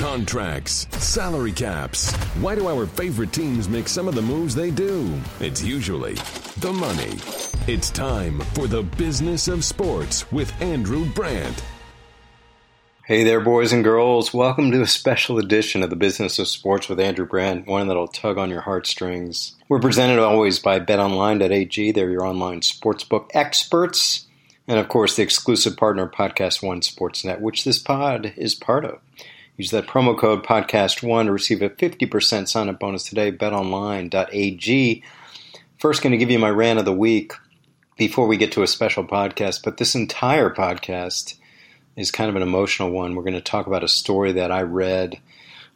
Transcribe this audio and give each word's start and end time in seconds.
Contracts, 0.00 0.86
salary 0.92 1.52
caps. 1.52 2.10
Why 2.40 2.54
do 2.54 2.68
our 2.68 2.86
favorite 2.86 3.34
teams 3.34 3.68
make 3.68 3.86
some 3.86 4.08
of 4.08 4.14
the 4.14 4.22
moves 4.22 4.54
they 4.54 4.70
do? 4.70 5.20
It's 5.40 5.62
usually 5.62 6.14
the 6.56 6.72
money. 6.72 7.18
It's 7.66 7.90
time 7.90 8.40
for 8.54 8.66
the 8.66 8.82
business 8.82 9.46
of 9.46 9.62
sports 9.62 10.32
with 10.32 10.58
Andrew 10.62 11.04
Brandt. 11.04 11.62
Hey 13.04 13.24
there, 13.24 13.42
boys 13.42 13.74
and 13.74 13.84
girls. 13.84 14.32
Welcome 14.32 14.70
to 14.70 14.80
a 14.80 14.86
special 14.86 15.36
edition 15.36 15.82
of 15.82 15.90
the 15.90 15.96
Business 15.96 16.38
of 16.38 16.48
Sports 16.48 16.88
with 16.88 16.98
Andrew 16.98 17.26
Brandt, 17.26 17.66
one 17.66 17.86
that'll 17.86 18.08
tug 18.08 18.38
on 18.38 18.48
your 18.48 18.62
heartstrings. 18.62 19.54
We're 19.68 19.80
presented 19.80 20.18
always 20.18 20.58
by 20.60 20.80
betonline.ag. 20.80 21.92
They're 21.92 22.10
your 22.10 22.24
online 22.24 22.62
sportsbook 22.62 23.28
experts. 23.34 24.26
And 24.66 24.78
of 24.78 24.88
course, 24.88 25.16
the 25.16 25.22
exclusive 25.22 25.76
partner, 25.76 26.04
of 26.04 26.12
Podcast 26.12 26.66
One 26.66 26.80
Sportsnet, 26.80 27.40
which 27.40 27.64
this 27.64 27.78
pod 27.78 28.32
is 28.38 28.54
part 28.54 28.86
of. 28.86 29.00
Use 29.60 29.72
that 29.72 29.86
promo 29.86 30.18
code 30.18 30.42
podcast1 30.42 31.26
to 31.26 31.32
receive 31.32 31.60
a 31.60 31.68
50% 31.68 32.48
sign 32.48 32.70
up 32.70 32.80
bonus 32.80 33.04
today. 33.04 33.30
BetOnline.ag. 33.30 35.04
First, 35.76 36.00
going 36.00 36.12
to 36.12 36.16
give 36.16 36.30
you 36.30 36.38
my 36.38 36.48
rant 36.48 36.78
of 36.78 36.86
the 36.86 36.94
week 36.94 37.34
before 37.98 38.26
we 38.26 38.38
get 38.38 38.52
to 38.52 38.62
a 38.62 38.66
special 38.66 39.04
podcast. 39.04 39.62
But 39.62 39.76
this 39.76 39.94
entire 39.94 40.48
podcast 40.48 41.34
is 41.94 42.10
kind 42.10 42.30
of 42.30 42.36
an 42.36 42.42
emotional 42.42 42.90
one. 42.90 43.14
We're 43.14 43.22
going 43.22 43.34
to 43.34 43.42
talk 43.42 43.66
about 43.66 43.84
a 43.84 43.88
story 43.88 44.32
that 44.32 44.50
I 44.50 44.62
read 44.62 45.20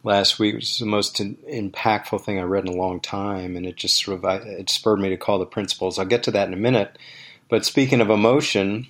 last 0.02 0.38
week, 0.38 0.54
which 0.54 0.64
is 0.64 0.78
the 0.78 0.86
most 0.86 1.18
impactful 1.18 2.24
thing 2.24 2.38
I 2.38 2.44
read 2.44 2.66
in 2.66 2.72
a 2.72 2.78
long 2.78 3.00
time, 3.00 3.54
and 3.54 3.66
it 3.66 3.76
just 3.76 4.02
sort 4.02 4.24
of 4.24 4.46
it 4.46 4.70
spurred 4.70 4.98
me 4.98 5.10
to 5.10 5.18
call 5.18 5.38
the 5.38 5.44
principals. 5.44 5.98
I'll 5.98 6.06
get 6.06 6.22
to 6.22 6.30
that 6.30 6.48
in 6.48 6.54
a 6.54 6.56
minute. 6.56 6.96
But 7.50 7.66
speaking 7.66 8.00
of 8.00 8.08
emotion, 8.08 8.86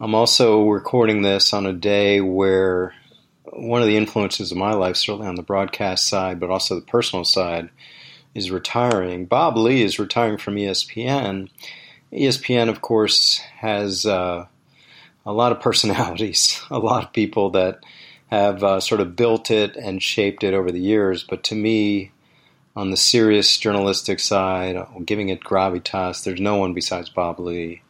I'm 0.00 0.14
also 0.14 0.66
recording 0.68 1.20
this 1.20 1.52
on 1.52 1.66
a 1.66 1.74
day 1.74 2.22
where 2.22 2.94
one 3.52 3.80
of 3.80 3.88
the 3.88 3.96
influences 3.96 4.50
of 4.50 4.58
my 4.58 4.72
life, 4.72 4.96
certainly 4.96 5.26
on 5.26 5.36
the 5.36 5.42
broadcast 5.42 6.06
side, 6.06 6.40
but 6.40 6.50
also 6.50 6.74
the 6.74 6.80
personal 6.80 7.24
side, 7.24 7.70
is 8.34 8.50
retiring. 8.50 9.26
Bob 9.26 9.56
Ley 9.56 9.82
is 9.82 9.98
retiring 9.98 10.36
from 10.36 10.56
ESPN. 10.56 11.48
ESPN, 12.12 12.68
of 12.68 12.82
course, 12.82 13.38
has 13.58 14.04
uh, 14.04 14.46
a 15.24 15.32
lot 15.32 15.52
of 15.52 15.60
personalities, 15.60 16.60
a 16.70 16.78
lot 16.78 17.04
of 17.04 17.12
people 17.12 17.50
that 17.50 17.80
have 18.28 18.62
uh, 18.62 18.80
sort 18.80 19.00
of 19.00 19.16
built 19.16 19.50
it 19.50 19.76
and 19.76 20.02
shaped 20.02 20.42
it 20.42 20.54
over 20.54 20.70
the 20.70 20.80
years. 20.80 21.24
But 21.24 21.44
to 21.44 21.54
me, 21.54 22.12
on 22.74 22.90
the 22.90 22.96
serious 22.96 23.56
journalistic 23.56 24.20
side, 24.20 24.76
giving 25.04 25.28
it 25.28 25.40
gravitas, 25.40 26.24
there's 26.24 26.40
no 26.40 26.56
one 26.56 26.74
besides 26.74 27.08
Bob 27.08 27.40
Ley 27.40 27.82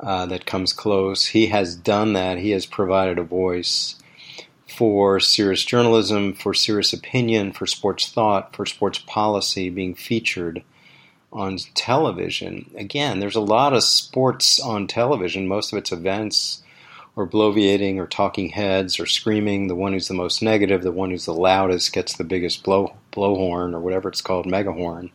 uh, 0.00 0.26
that 0.26 0.46
comes 0.46 0.72
close. 0.72 1.26
He 1.26 1.46
has 1.46 1.74
done 1.74 2.12
that. 2.12 2.38
He 2.38 2.50
has 2.50 2.66
provided 2.66 3.18
a 3.18 3.22
voice 3.22 3.96
for 4.78 5.18
serious 5.18 5.64
journalism, 5.64 6.32
for 6.32 6.54
serious 6.54 6.92
opinion, 6.92 7.50
for 7.50 7.66
sports 7.66 8.06
thought, 8.06 8.54
for 8.54 8.64
sports 8.64 9.00
policy 9.00 9.70
being 9.70 9.92
featured 9.92 10.62
on 11.32 11.58
television. 11.74 12.70
Again, 12.76 13.18
there's 13.18 13.34
a 13.34 13.40
lot 13.40 13.72
of 13.72 13.82
sports 13.82 14.60
on 14.60 14.86
television. 14.86 15.48
Most 15.48 15.72
of 15.72 15.78
it's 15.78 15.90
events 15.90 16.62
or 17.16 17.26
bloviating 17.26 17.96
or 17.96 18.06
talking 18.06 18.50
heads 18.50 19.00
or 19.00 19.06
screaming. 19.06 19.66
The 19.66 19.74
one 19.74 19.94
who's 19.94 20.06
the 20.06 20.14
most 20.14 20.44
negative, 20.44 20.84
the 20.84 20.92
one 20.92 21.10
who's 21.10 21.26
the 21.26 21.34
loudest, 21.34 21.92
gets 21.92 22.16
the 22.16 22.22
biggest 22.22 22.62
blow 22.62 22.94
blowhorn 23.10 23.74
or 23.74 23.80
whatever 23.80 24.08
it's 24.08 24.20
called, 24.20 24.46
megahorn. 24.46 25.10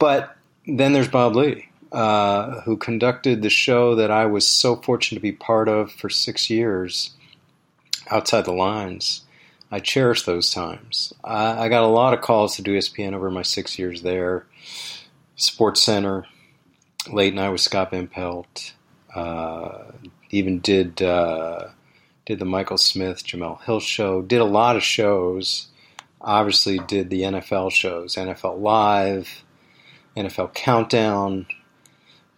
But 0.00 0.36
then 0.66 0.92
there's 0.92 1.06
Bob 1.06 1.36
Ley, 1.36 1.68
uh, 1.92 2.62
who 2.62 2.76
conducted 2.76 3.42
the 3.42 3.48
show 3.48 3.94
that 3.94 4.10
I 4.10 4.26
was 4.26 4.44
so 4.44 4.74
fortunate 4.74 5.18
to 5.18 5.22
be 5.22 5.30
part 5.30 5.68
of 5.68 5.92
for 5.92 6.10
six 6.10 6.50
years 6.50 7.12
outside 8.10 8.44
the 8.44 8.52
lines. 8.52 9.22
I 9.70 9.78
cherish 9.78 10.24
those 10.24 10.50
times. 10.52 11.12
I, 11.22 11.64
I, 11.64 11.68
got 11.68 11.84
a 11.84 11.86
lot 11.86 12.12
of 12.12 12.20
calls 12.20 12.56
to 12.56 12.62
do 12.62 12.76
ESPN 12.76 13.14
over 13.14 13.30
my 13.30 13.42
six 13.42 13.78
years 13.78 14.02
there. 14.02 14.46
Sports 15.36 15.82
Center, 15.82 16.26
late 17.10 17.34
night 17.34 17.50
with 17.50 17.60
Scott 17.60 17.92
Van 17.92 18.08
Pelt. 18.08 18.74
Uh, 19.14 19.92
even 20.30 20.60
did 20.60 21.02
uh, 21.02 21.68
did 22.26 22.38
the 22.38 22.44
Michael 22.44 22.78
Smith, 22.78 23.24
Jemele 23.24 23.62
Hill 23.62 23.80
show. 23.80 24.22
Did 24.22 24.40
a 24.40 24.44
lot 24.44 24.76
of 24.76 24.82
shows. 24.82 25.68
Obviously, 26.20 26.78
did 26.78 27.08
the 27.08 27.22
NFL 27.22 27.72
shows, 27.72 28.16
NFL 28.16 28.60
Live, 28.60 29.42
NFL 30.16 30.52
Countdown, 30.54 31.46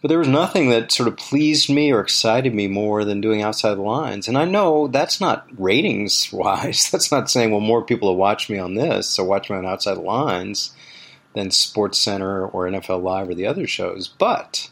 but 0.03 0.09
there 0.09 0.19
was 0.19 0.29
nothing 0.29 0.69
that 0.71 0.91
sort 0.91 1.09
of 1.09 1.17
pleased 1.17 1.71
me 1.71 1.93
or 1.93 2.01
excited 2.01 2.53
me 2.53 2.67
more 2.67 3.05
than 3.05 3.21
doing 3.21 3.41
outside 3.41 3.77
the 3.77 3.83
lines. 3.83 4.27
And 4.27 4.37
I 4.37 4.45
know 4.45 4.89
that's 4.89 5.21
not 5.21 5.47
ratings 5.57 6.33
wise. 6.33 6.91
That's 6.93 7.13
not 7.13 7.31
saying, 7.31 7.53
well, 7.53 7.61
more 7.61 7.85
people 7.85 8.09
will 8.09 8.17
watch 8.17 8.51
me 8.51 8.59
on 8.59 8.75
this, 8.75 9.09
so 9.09 9.23
watch 9.23 9.49
me 9.49 9.57
on 9.57 9.65
outside 9.65 9.95
the 9.95 10.01
lines 10.01 10.75
than 11.35 11.53
Sports 11.53 11.99
Center 12.01 12.45
or 12.45 12.67
NFL 12.67 13.03
Live 13.03 13.29
or 13.29 13.35
the 13.35 13.47
other 13.47 13.67
shows. 13.69 14.09
But 14.09 14.71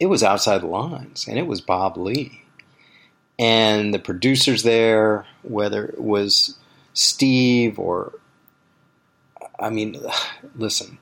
it 0.00 0.06
was 0.06 0.24
outside 0.24 0.62
the 0.62 0.66
lines, 0.66 1.28
and 1.28 1.38
it 1.38 1.46
was 1.46 1.60
Bob 1.60 1.96
Ley. 1.96 2.42
And 3.38 3.94
the 3.94 4.00
producers 4.00 4.64
there, 4.64 5.26
whether 5.42 5.86
it 5.86 6.00
was 6.00 6.58
Steve 6.92 7.78
or, 7.78 8.14
I 9.60 9.70
mean, 9.70 9.96
listen, 10.56 10.98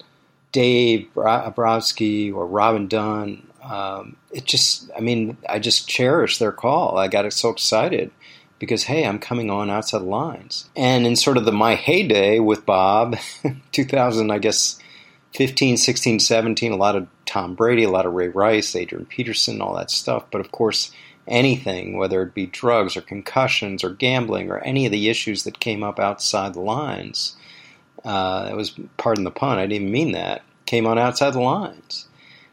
Dave 0.59 1.07
Browski 1.15 2.35
or 2.35 2.45
Robin 2.45 2.89
Dunn. 2.89 3.47
Um, 3.63 4.17
it 4.33 4.45
just, 4.45 4.91
I 4.97 4.99
mean, 4.99 5.37
I 5.49 5.61
just 5.61 5.89
cherish 5.89 6.39
their 6.39 6.51
call. 6.51 6.99
I 6.99 7.07
got 7.07 7.33
so 7.33 7.51
excited 7.51 8.11
because, 8.59 8.83
hey, 8.83 9.07
I'm 9.07 9.21
coming 9.21 9.51
on 9.51 9.71
outside 9.71 10.01
the 10.01 10.07
lines. 10.07 10.69
And 10.75 11.07
in 11.07 11.15
sort 11.15 11.37
of 11.37 11.45
the 11.45 11.53
my 11.53 11.77
heyday 11.77 12.41
with 12.41 12.67
Bob, 12.67 13.19
2000, 13.71 14.33
I 14.33 14.39
guess, 14.39 14.81
15, 15.35 15.77
16, 15.77 16.19
17, 16.19 16.73
a 16.73 16.77
lot 16.77 16.97
of 16.97 17.07
Tom 17.25 17.55
Brady, 17.55 17.85
a 17.85 17.91
lot 17.91 18.05
of 18.05 18.15
Ray 18.15 18.27
Rice, 18.27 18.75
Adrian 18.75 19.07
Peterson, 19.07 19.61
all 19.61 19.77
that 19.77 19.93
stuff. 19.93 20.25
But 20.29 20.41
of 20.41 20.51
course, 20.51 20.91
anything, 21.29 21.99
whether 21.99 22.21
it 22.21 22.35
be 22.35 22.47
drugs 22.47 22.97
or 22.97 23.03
concussions 23.03 23.85
or 23.85 23.91
gambling 23.91 24.51
or 24.51 24.59
any 24.59 24.87
of 24.87 24.91
the 24.91 25.09
issues 25.09 25.45
that 25.45 25.61
came 25.61 25.85
up 25.85 26.01
outside 26.01 26.55
the 26.55 26.61
lines, 26.61 27.37
uh, 28.05 28.49
it 28.51 28.57
was, 28.57 28.75
pardon 28.97 29.23
the 29.23 29.31
pun, 29.31 29.59
I 29.59 29.67
didn't 29.67 29.93
mean 29.93 30.13
that, 30.13 30.43
came 30.69 30.87
on 30.87 30.99
outside 30.99 31.33
the 31.33 31.41
lines. 31.41 32.06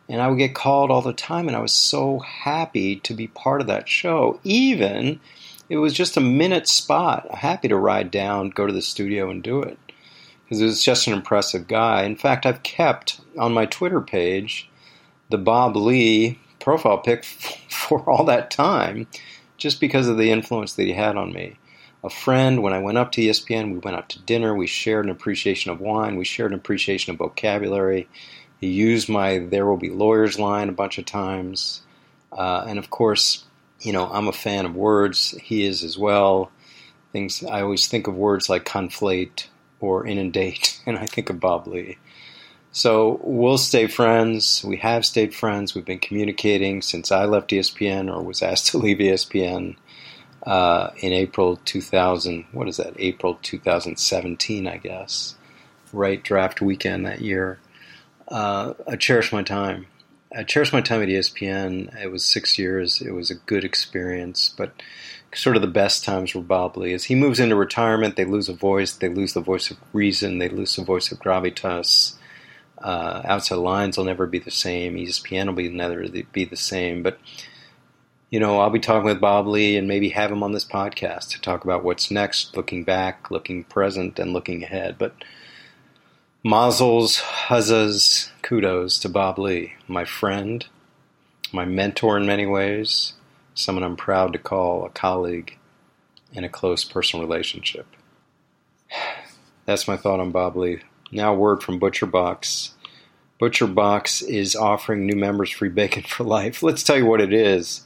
And 0.08 0.22
I 0.22 0.30
would 0.30 0.38
get 0.38 0.56
called 0.56 0.90
all 0.90 1.02
the 1.02 1.14
time, 1.14 1.48
and 1.48 1.58
I 1.58 1.59
was 1.59 1.74
so 1.74 2.20
happy 2.20 2.96
to 2.98 3.14
be 3.14 3.28
part 3.28 3.59
of 3.59 3.68
that 3.68 3.90
show. 3.90 4.40
Even 4.44 5.20
it 5.68 5.78
was 5.78 5.94
just 5.94 6.16
a 6.16 6.22
minute 6.22 6.68
spot. 6.68 7.30
Happy 7.36 7.68
to 7.68 7.76
ride 7.76 8.12
down, 8.12 8.52
go 8.52 8.68
to 8.68 8.74
the 8.74 8.81
studio, 8.81 9.30
and 9.30 9.44
do 9.44 9.62
it 9.62 9.78
because 10.44 10.62
it 10.62 10.66
was 10.66 10.84
just 10.84 11.08
an 11.08 11.14
impressive 11.14 11.68
guy. 11.68 12.03
In 12.03 12.16
fact, 12.16 12.46
I've 12.46 12.64
kept 12.64 13.20
on 13.38 13.53
my 13.53 13.66
Twitter 13.66 14.00
page 14.00 14.70
the 15.30 15.38
Bob 15.38 15.76
Ley 15.76 16.40
profile 16.59 17.00
pic 17.00 17.24
for 17.70 18.08
all 18.09 18.24
that 18.26 18.52
time 18.52 19.08
just 19.58 19.82
because 19.82 20.08
of 20.08 20.18
the 20.18 20.32
influence 20.32 20.74
that 20.74 20.84
he 20.84 20.94
had 20.94 21.18
on 21.18 21.34
me 21.34 21.58
a 22.06 22.10
friend. 22.10 22.62
When 22.62 22.74
I 22.74 22.80
went 22.80 22.98
up 22.98 23.12
to 23.14 23.22
ESPN, 23.22 23.74
we 23.74 23.80
went 23.80 23.98
out 23.98 24.10
to 24.10 24.20
dinner. 24.20 24.54
We 24.54 24.68
shared 24.68 25.06
an 25.06 25.12
appreciation 25.12 25.72
of 25.72 25.82
wine. 25.82 26.16
We 26.16 26.26
shared 26.26 26.52
an 26.52 26.60
appreciation 26.60 27.12
of 27.12 27.18
vocabulary. 27.18 28.08
He 28.62 28.68
used 28.68 29.10
my 29.10 29.40
"There 29.40 29.66
will 29.66 29.78
be 29.78 29.90
lawyers" 29.90 30.40
line 30.40 30.70
a 30.70 30.74
bunch 30.74 30.98
of 30.98 31.06
times, 31.06 31.82
uh, 32.32 32.66
and 32.68 32.78
of 32.80 32.90
course, 32.90 33.44
you 33.82 33.92
know 33.92 34.08
I'm 34.12 34.28
a 34.28 34.34
fan 34.34 34.66
of 34.66 34.76
words. 34.76 35.32
He 35.42 35.66
is 35.66 35.84
as 35.84 35.98
well. 35.98 36.52
Things 37.12 37.44
I 37.44 37.62
always 37.62 37.88
think 37.88 38.08
of 38.08 38.16
words 38.16 38.50
like 38.50 38.66
conflate 38.66 39.48
or 39.80 40.06
inundate, 40.06 40.80
and 40.86 40.98
I 40.98 41.08
think 41.08 41.30
of 41.30 41.40
Bob 41.40 41.68
Ley. 41.68 41.98
So 42.72 43.22
we'll 43.24 43.58
stay 43.58 43.88
friends. 43.88 44.62
We 44.64 44.78
have 44.78 45.06
stayed 45.06 45.34
friends. 45.34 45.74
We've 45.74 45.86
been 45.86 46.00
communicating 46.00 46.82
since 46.82 47.10
I 47.10 47.24
left 47.24 47.52
ESPN 47.52 48.14
or 48.14 48.22
was 48.22 48.42
asked 48.44 48.68
to 48.68 48.78
leave 48.78 48.98
ESPN 48.98 49.78
uh, 50.46 50.92
in 50.98 51.12
April 51.12 51.58
2000. 51.66 52.46
What 52.52 52.68
is 52.68 52.78
that? 52.78 52.94
April 52.98 53.40
2017, 53.42 54.68
I 54.68 54.78
guess. 54.78 55.36
Right 55.92 56.24
draft 56.24 56.62
weekend 56.62 57.06
that 57.06 57.22
year. 57.22 57.59
Uh, 58.28 58.74
I 58.88 58.96
cherish 58.96 59.32
my 59.32 59.44
time. 59.44 59.88
I 60.36 60.44
cherish 60.44 60.74
my 60.74 60.82
time 60.82 61.02
at 61.02 61.08
ESPN. 61.08 61.96
It 62.02 62.12
was 62.12 62.26
six 62.26 62.59
years. 62.59 63.02
It 63.02 63.12
was 63.12 63.32
a 63.32 63.36
good 63.36 63.64
experience, 63.64 64.53
but 64.58 64.74
sort 65.34 65.56
of 65.56 65.62
the 65.62 65.68
best 65.68 66.03
times 66.03 66.34
were 66.34 66.42
Bob 66.42 66.78
Ley. 66.78 66.94
As 66.94 67.06
he 67.06 67.16
moves 67.16 67.40
into 67.40 67.56
retirement, 67.56 68.16
they 68.16 68.26
lose 68.26 68.50
a 68.50 68.53
voice. 68.53 68.94
They 68.94 69.09
lose 69.09 69.34
the 69.34 69.41
voice 69.41 69.72
of 69.72 69.78
reason. 69.94 70.40
They 70.40 70.50
lose 70.50 70.76
the 70.76 70.84
voice 70.84 71.12
of 71.12 71.20
gravitas. 71.20 72.16
Uh, 72.78 73.22
outside 73.24 73.56
lines 73.56 73.98
will 73.98 74.06
never 74.06 74.28
be 74.28 74.40
the 74.40 74.52
same. 74.52 74.96
ESPN 74.96 75.48
will 75.48 75.53
be 75.53 75.70
never 75.70 76.06
be 76.32 76.46
the 76.46 76.58
same. 76.58 77.02
But 77.02 77.20
you 78.35 78.41
know, 78.41 78.59
I'll 78.59 78.70
be 78.70 78.82
talking 78.82 79.05
with 79.05 79.22
Bob 79.22 79.47
Ley 79.47 79.78
and 79.78 79.87
maybe 79.87 80.09
have 80.09 80.29
him 80.29 80.43
on 80.43 80.52
this 80.52 80.66
podcast 80.66 81.29
to 81.29 81.40
talk 81.40 81.64
about 81.64 81.85
what's 81.85 82.11
next, 82.11 82.58
looking 82.58 82.84
back, 82.84 83.32
looking 83.32 83.64
present, 83.64 84.20
and 84.20 84.34
looking 84.34 84.61
ahead. 84.61 84.97
But 84.97 85.16
mazel's, 86.43 87.20
huzzas, 87.20 88.29
kudos 88.41 88.99
to 88.99 89.08
Bob 89.08 89.40
Ley, 89.40 89.76
my 89.87 90.03
friend, 90.03 90.67
my 91.53 91.64
mentor 91.64 92.17
in 92.17 92.26
many 92.26 92.46
ways, 92.46 93.14
someone 93.53 93.85
I'm 93.85 93.96
proud 93.96 94.34
to 94.34 94.40
call 94.40 94.84
a 94.84 94.90
colleague, 94.90 95.58
and 96.35 96.43
a 96.43 96.49
close 96.49 96.84
personal 96.84 97.26
relationship. 97.26 97.88
That's 99.66 99.88
my 99.88 99.96
thought 99.96 100.20
on 100.20 100.31
Bob 100.31 100.58
Ley. 100.58 100.81
Now, 101.09 101.34
a 101.34 101.38
word 101.38 101.64
from 101.64 101.79
Butcher 101.79 102.05
Box. 102.05 102.73
Butcher 103.40 103.67
Box 103.67 104.22
is 104.22 104.58
offering 104.58 105.05
new 105.05 105.16
members 105.16 105.52
free 105.52 105.70
bacon 105.70 106.03
for 106.03 106.26
life. 106.26 106.61
Let's 106.64 106.84
tell 106.84 106.97
you 106.97 107.05
what 107.05 107.22
it 107.22 107.31
is. 107.31 107.84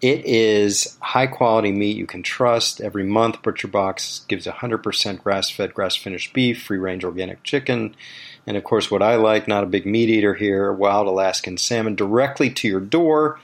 It 0.00 0.24
is 0.24 0.96
high 1.00 1.26
quality 1.26 1.72
meat 1.72 1.96
you 1.96 2.06
can 2.06 2.22
trust. 2.22 2.80
Every 2.80 3.02
month, 3.02 3.42
Butcher 3.42 3.66
Box 3.66 4.24
gives 4.28 4.46
100% 4.46 5.22
grass 5.22 5.50
fed, 5.50 5.74
grass 5.74 5.96
finished 5.96 6.32
beef, 6.32 6.62
free 6.62 6.78
range 6.78 7.04
organic 7.04 7.42
chicken, 7.42 7.96
and 8.46 8.56
of 8.56 8.62
course, 8.62 8.90
what 8.90 9.02
I 9.02 9.16
like, 9.16 9.48
not 9.48 9.64
a 9.64 9.68
big 9.68 9.86
meat 9.86 10.08
eater 10.08 10.34
here, 10.34 10.72
wild 10.72 11.08
Alaskan 11.08 11.58
salmon 11.58 11.96
directly 11.96 12.48
to 12.50 12.68
your 12.68 12.80
door. 12.80 13.40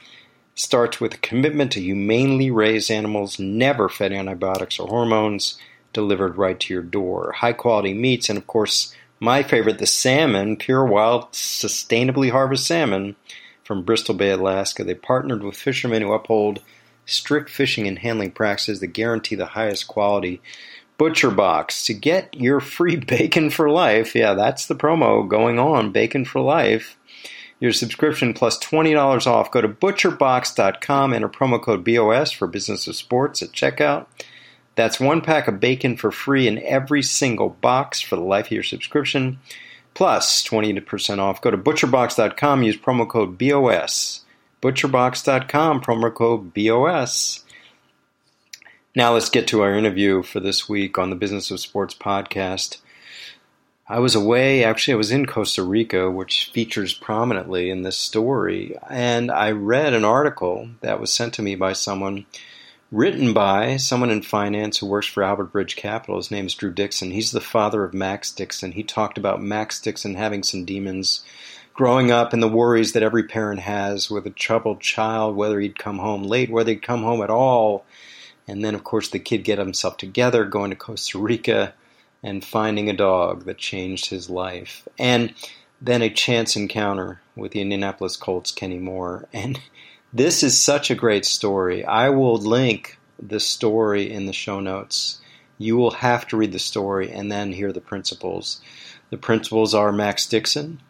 Starts 0.55 1.01
with 1.01 1.15
a 1.15 1.19
commitment 1.19 1.73
to 1.73 1.81
humanely 1.81 2.53
raise 2.53 2.89
animals, 2.89 3.41
never 3.41 3.89
fed 3.89 4.13
antibiotics 4.13 4.79
or 4.79 4.87
hormones, 4.87 5.59
delivered 5.93 6.39
right 6.39 6.61
to 6.61 6.73
your 6.73 6.83
door. 6.83 7.33
High 7.39 7.53
quality 7.53 7.93
meats, 7.93 8.29
and 8.29 8.39
of 8.39 8.47
course, 8.47 8.95
my 9.19 9.43
favorite, 9.43 9.79
the 9.79 9.87
salmon, 9.87 10.57
pure 10.57 10.85
wild, 10.85 11.33
sustainably 11.33 12.31
harvested 12.31 12.67
salmon 12.67 13.17
from 13.65 13.83
Bristol 13.83 14.15
Bay, 14.15 14.31
Alaska. 14.31 14.85
They 14.85 14.95
partnered 14.95 15.43
with 15.43 15.57
fishermen 15.57 16.03
who 16.03 16.13
uphold 16.13 16.61
strict 17.07 17.51
fishing 17.51 17.87
and 17.87 17.99
handling 17.99 18.31
practices 18.31 18.81
that 18.81 18.89
guarantee 18.89 19.35
the 19.35 19.47
highest 19.47 19.89
quality. 19.89 20.41
Butcher 20.97 21.31
Box 21.31 21.85
to 21.87 21.95
get 21.95 22.35
your 22.35 22.61
free 22.61 22.97
bacon 23.09 23.51
for 23.51 23.69
life. 23.69 24.15
Yeah, 24.15 24.35
that's 24.35 24.67
the 24.67 24.77
promo 24.77 25.27
going 25.27 25.59
on. 25.59 25.91
Bacon 25.93 26.25
for 26.25 26.41
life. 26.41 26.97
Your 27.61 27.73
subscription 27.73 28.35
plus 28.35 28.59
$20 28.59 29.27
off. 29.27 29.51
Go 29.51 29.61
to 29.61 29.69
butcherbox.com, 29.69 31.15
enter 31.15 31.29
promo 31.29 31.63
code 31.63 31.85
BOS 31.85 32.31
for 32.31 32.47
Business 32.47 32.87
of 32.87 32.97
Sports 32.97 33.43
at 33.43 33.53
checkout. 33.53 34.07
That's 34.77 34.99
one 34.99 35.21
pack 35.21 35.47
of 35.47 35.61
bacon 35.61 35.97
for 35.97 36.11
free 36.11 36.49
in 36.49 36.59
every 36.59 37.03
single 37.03 37.49
box 37.49 38.01
for 38.01 38.17
the 38.17 38.23
life 38.23 38.47
of 38.47 38.53
your 38.53 38.63
subscription, 38.65 39.39
plus 39.95 40.43
20% 40.45 41.19
off. 41.19 41.41
Go 41.41 41.51
to 41.51 41.59
butcherbox.com, 41.59 42.63
use 42.63 42.77
promo 42.77 43.09
code 43.09 43.39
BOS. 43.39 44.21
Butcherbox.com, 44.61 45.81
promo 45.81 46.13
code 46.13 46.53
BOS. 46.55 47.45
Now 48.97 49.15
let's 49.15 49.31
get 49.31 49.49
to 49.49 49.63
our 49.63 49.75
interview 49.75 50.23
for 50.23 50.41
this 50.41 50.69
week 50.69 50.99
on 50.99 51.11
the 51.11 51.17
Business 51.17 51.51
of 51.51 51.61
Sports 51.61 51.95
podcast. 51.95 52.79
I 53.87 53.99
was 53.99 54.15
away, 54.15 54.65
actually, 54.65 54.95
I 54.95 54.99
was 54.99 55.11
in 55.11 55.27
Costa 55.27 55.63
Rica, 55.63 56.11
which 56.11 56.51
features 56.55 56.95
prominently 56.95 57.69
in 57.69 57.83
this 57.83 57.99
story, 57.99 58.79
and 58.89 59.31
I 59.31 59.51
read 59.51 59.93
an 59.93 60.07
article 60.07 60.71
that 60.81 61.01
was 61.01 61.13
sent 61.13 61.35
to 61.35 61.43
me 61.43 61.55
by 61.55 61.75
someone 61.75 62.25
written 62.95 63.33
by 63.33 63.77
someone 63.77 64.09
in 64.09 64.23
finance 64.23 64.79
who 64.79 64.87
works 64.87 65.09
for 65.09 65.25
Albert 65.25 65.47
Bridge 65.47 65.75
Capital. 65.75 66.15
His 66.15 66.31
name 66.31 66.47
is 66.47 66.55
Drew 66.55 66.71
Dixon. 66.71 67.11
He's 67.11 67.33
the 67.33 67.41
father 67.41 67.83
of 67.83 67.93
Max 67.93 68.31
Dixon. 68.31 68.71
He 68.71 68.85
talked 68.85 69.19
about 69.19 69.43
Max 69.43 69.81
Dixon 69.81 70.15
having 70.15 70.45
some 70.45 70.65
demons 70.65 71.25
growing 71.73 72.13
up 72.13 72.33
and 72.33 72.41
the 72.41 72.47
worries 72.47 72.93
that 72.93 73.03
every 73.03 73.25
parent 73.25 73.59
has 73.59 74.09
with 74.09 74.29
a 74.29 74.31
troubled 74.31 74.81
child, 74.81 75.35
whether 75.35 75.59
he'd 75.59 75.77
come 75.77 75.99
home 75.99 76.23
late, 76.23 76.51
whether 76.51 76.71
he'd 76.71 76.83
come 76.83 77.03
home 77.03 77.21
at 77.21 77.31
all. 77.31 77.85
And 78.47 78.65
then, 78.65 78.77
of 78.77 78.85
course, 78.85 79.09
the 79.09 79.19
kid 79.19 79.43
get 79.43 79.59
himself 79.59 79.97
together, 79.97 80.45
going 80.45 80.71
to 80.71 80.77
Costa 80.77 81.19
Rica 81.19 81.75
and 82.23 82.45
finding 82.45 82.89
a 82.89 82.97
dog 82.97 83.45
that 83.47 83.59
changed 83.59 84.11
his 84.11 84.31
life. 84.31 84.87
And 85.01 85.35
then 85.81 86.01
a 86.01 86.11
chance 86.11 86.55
encounter 86.55 87.21
with 87.35 87.51
the 87.51 87.61
Indianapolis 87.61 88.17
Colts, 88.17 88.53
Kenny 88.53 88.79
Moore. 88.79 89.27
And 89.33 89.59
this 90.15 90.45
is 90.45 90.59
such 90.59 90.91
a 90.91 90.95
great 90.95 91.25
story. 91.25 91.85
I 91.85 92.09
will 92.11 92.37
link 92.37 92.99
the 93.21 93.41
story 93.41 94.11
in 94.11 94.27
the 94.27 94.33
show 94.33 94.61
notes. 94.61 95.21
You 95.59 95.77
will 95.77 95.91
have 95.91 96.29
to 96.29 96.37
read 96.37 96.53
the 96.53 96.59
story 96.61 97.11
and 97.11 97.31
then 97.31 97.53
hear 97.53 97.73
the 97.73 97.81
principles. 97.81 98.61
The 99.11 99.19
principles 99.19 99.75
are 99.75 99.93
Max 99.93 100.27
Dixon, 100.27 100.81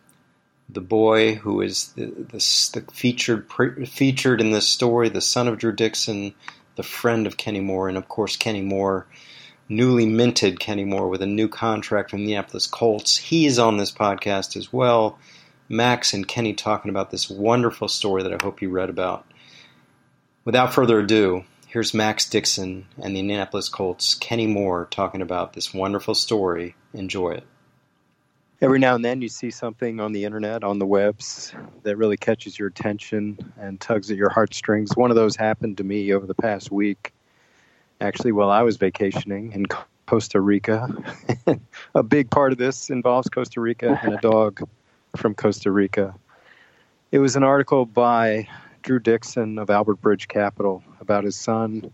the 0.68 0.82
boy 0.82 1.36
who 1.36 1.62
is 1.62 1.88
the, 1.94 2.06
the, 2.06 2.38
the 2.72 2.84
featured 2.92 3.50
featured 3.88 4.40
in 4.40 4.50
this 4.50 4.68
story, 4.68 5.08
the 5.08 5.20
son 5.20 5.48
of 5.48 5.58
Drew 5.58 5.72
Dixon, 5.72 6.34
the 6.76 6.82
friend 6.82 7.26
of 7.26 7.36
Kenny 7.36 7.60
Moore, 7.60 7.88
and 7.88 7.96
of 7.96 8.08
course 8.08 8.36
Kenny 8.36 8.62
Moore, 8.62 9.06
newly 9.68 10.06
minted 10.06 10.60
Kenny 10.60 10.84
Moore 10.84 11.08
with 11.08 11.22
a 11.22 11.26
new 11.26 11.48
contract 11.48 12.10
from 12.10 12.20
the 12.20 12.24
Indianapolis 12.24 12.66
Colts. 12.66 13.16
He 13.16 13.46
is 13.46 13.58
on 13.58 13.78
this 13.78 13.92
podcast 13.92 14.56
as 14.56 14.72
well. 14.72 15.18
Max 15.74 16.14
and 16.14 16.26
Kenny 16.26 16.54
talking 16.54 16.88
about 16.88 17.10
this 17.10 17.28
wonderful 17.28 17.88
story 17.88 18.22
that 18.22 18.32
I 18.32 18.42
hope 18.42 18.62
you 18.62 18.70
read 18.70 18.88
about. 18.88 19.26
Without 20.44 20.72
further 20.72 21.00
ado, 21.00 21.44
here's 21.66 21.92
Max 21.92 22.28
Dixon 22.28 22.86
and 23.02 23.16
the 23.16 23.20
Indianapolis 23.20 23.68
Colts, 23.68 24.14
Kenny 24.14 24.46
Moore, 24.46 24.86
talking 24.90 25.20
about 25.20 25.52
this 25.52 25.74
wonderful 25.74 26.14
story. 26.14 26.76
Enjoy 26.92 27.30
it. 27.30 27.44
Every 28.60 28.78
now 28.78 28.94
and 28.94 29.04
then 29.04 29.20
you 29.20 29.28
see 29.28 29.50
something 29.50 29.98
on 29.98 30.12
the 30.12 30.24
internet, 30.24 30.62
on 30.62 30.78
the 30.78 30.86
webs, 30.86 31.52
that 31.82 31.96
really 31.96 32.16
catches 32.16 32.56
your 32.56 32.68
attention 32.68 33.52
and 33.58 33.80
tugs 33.80 34.12
at 34.12 34.16
your 34.16 34.30
heartstrings. 34.30 34.96
One 34.96 35.10
of 35.10 35.16
those 35.16 35.34
happened 35.34 35.78
to 35.78 35.84
me 35.84 36.12
over 36.14 36.24
the 36.24 36.36
past 36.36 36.70
week, 36.70 37.12
actually, 38.00 38.30
while 38.30 38.50
I 38.50 38.62
was 38.62 38.76
vacationing 38.76 39.52
in 39.52 39.66
Costa 40.06 40.40
Rica. 40.40 40.88
a 41.96 42.02
big 42.04 42.30
part 42.30 42.52
of 42.52 42.58
this 42.58 42.90
involves 42.90 43.28
Costa 43.28 43.60
Rica 43.60 43.98
and 44.02 44.14
a 44.14 44.18
dog 44.18 44.62
from 45.16 45.34
Costa 45.34 45.70
Rica. 45.70 46.14
It 47.12 47.18
was 47.18 47.36
an 47.36 47.42
article 47.42 47.86
by 47.86 48.48
Drew 48.82 48.98
Dixon 48.98 49.58
of 49.58 49.70
Albert 49.70 49.96
Bridge 49.96 50.28
Capital 50.28 50.82
about 51.00 51.24
his 51.24 51.36
son 51.36 51.92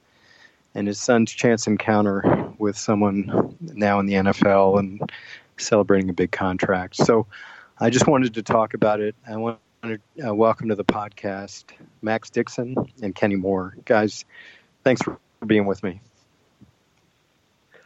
and 0.74 0.86
his 0.86 1.00
son's 1.00 1.32
chance 1.32 1.66
encounter 1.66 2.52
with 2.58 2.76
someone 2.76 3.56
now 3.60 4.00
in 4.00 4.06
the 4.06 4.14
NFL 4.14 4.78
and 4.78 5.10
celebrating 5.56 6.10
a 6.10 6.12
big 6.12 6.30
contract. 6.30 6.96
So 6.96 7.26
I 7.78 7.90
just 7.90 8.06
wanted 8.06 8.34
to 8.34 8.42
talk 8.42 8.74
about 8.74 9.00
it. 9.00 9.14
I 9.28 9.36
want 9.36 9.58
to 9.82 9.98
uh, 10.26 10.34
welcome 10.34 10.68
to 10.68 10.74
the 10.74 10.84
podcast 10.84 11.64
Max 12.02 12.30
Dixon 12.30 12.76
and 13.02 13.14
Kenny 13.14 13.36
Moore. 13.36 13.74
Guys, 13.84 14.24
thanks 14.84 15.02
for 15.02 15.18
being 15.46 15.66
with 15.66 15.82
me. 15.82 16.00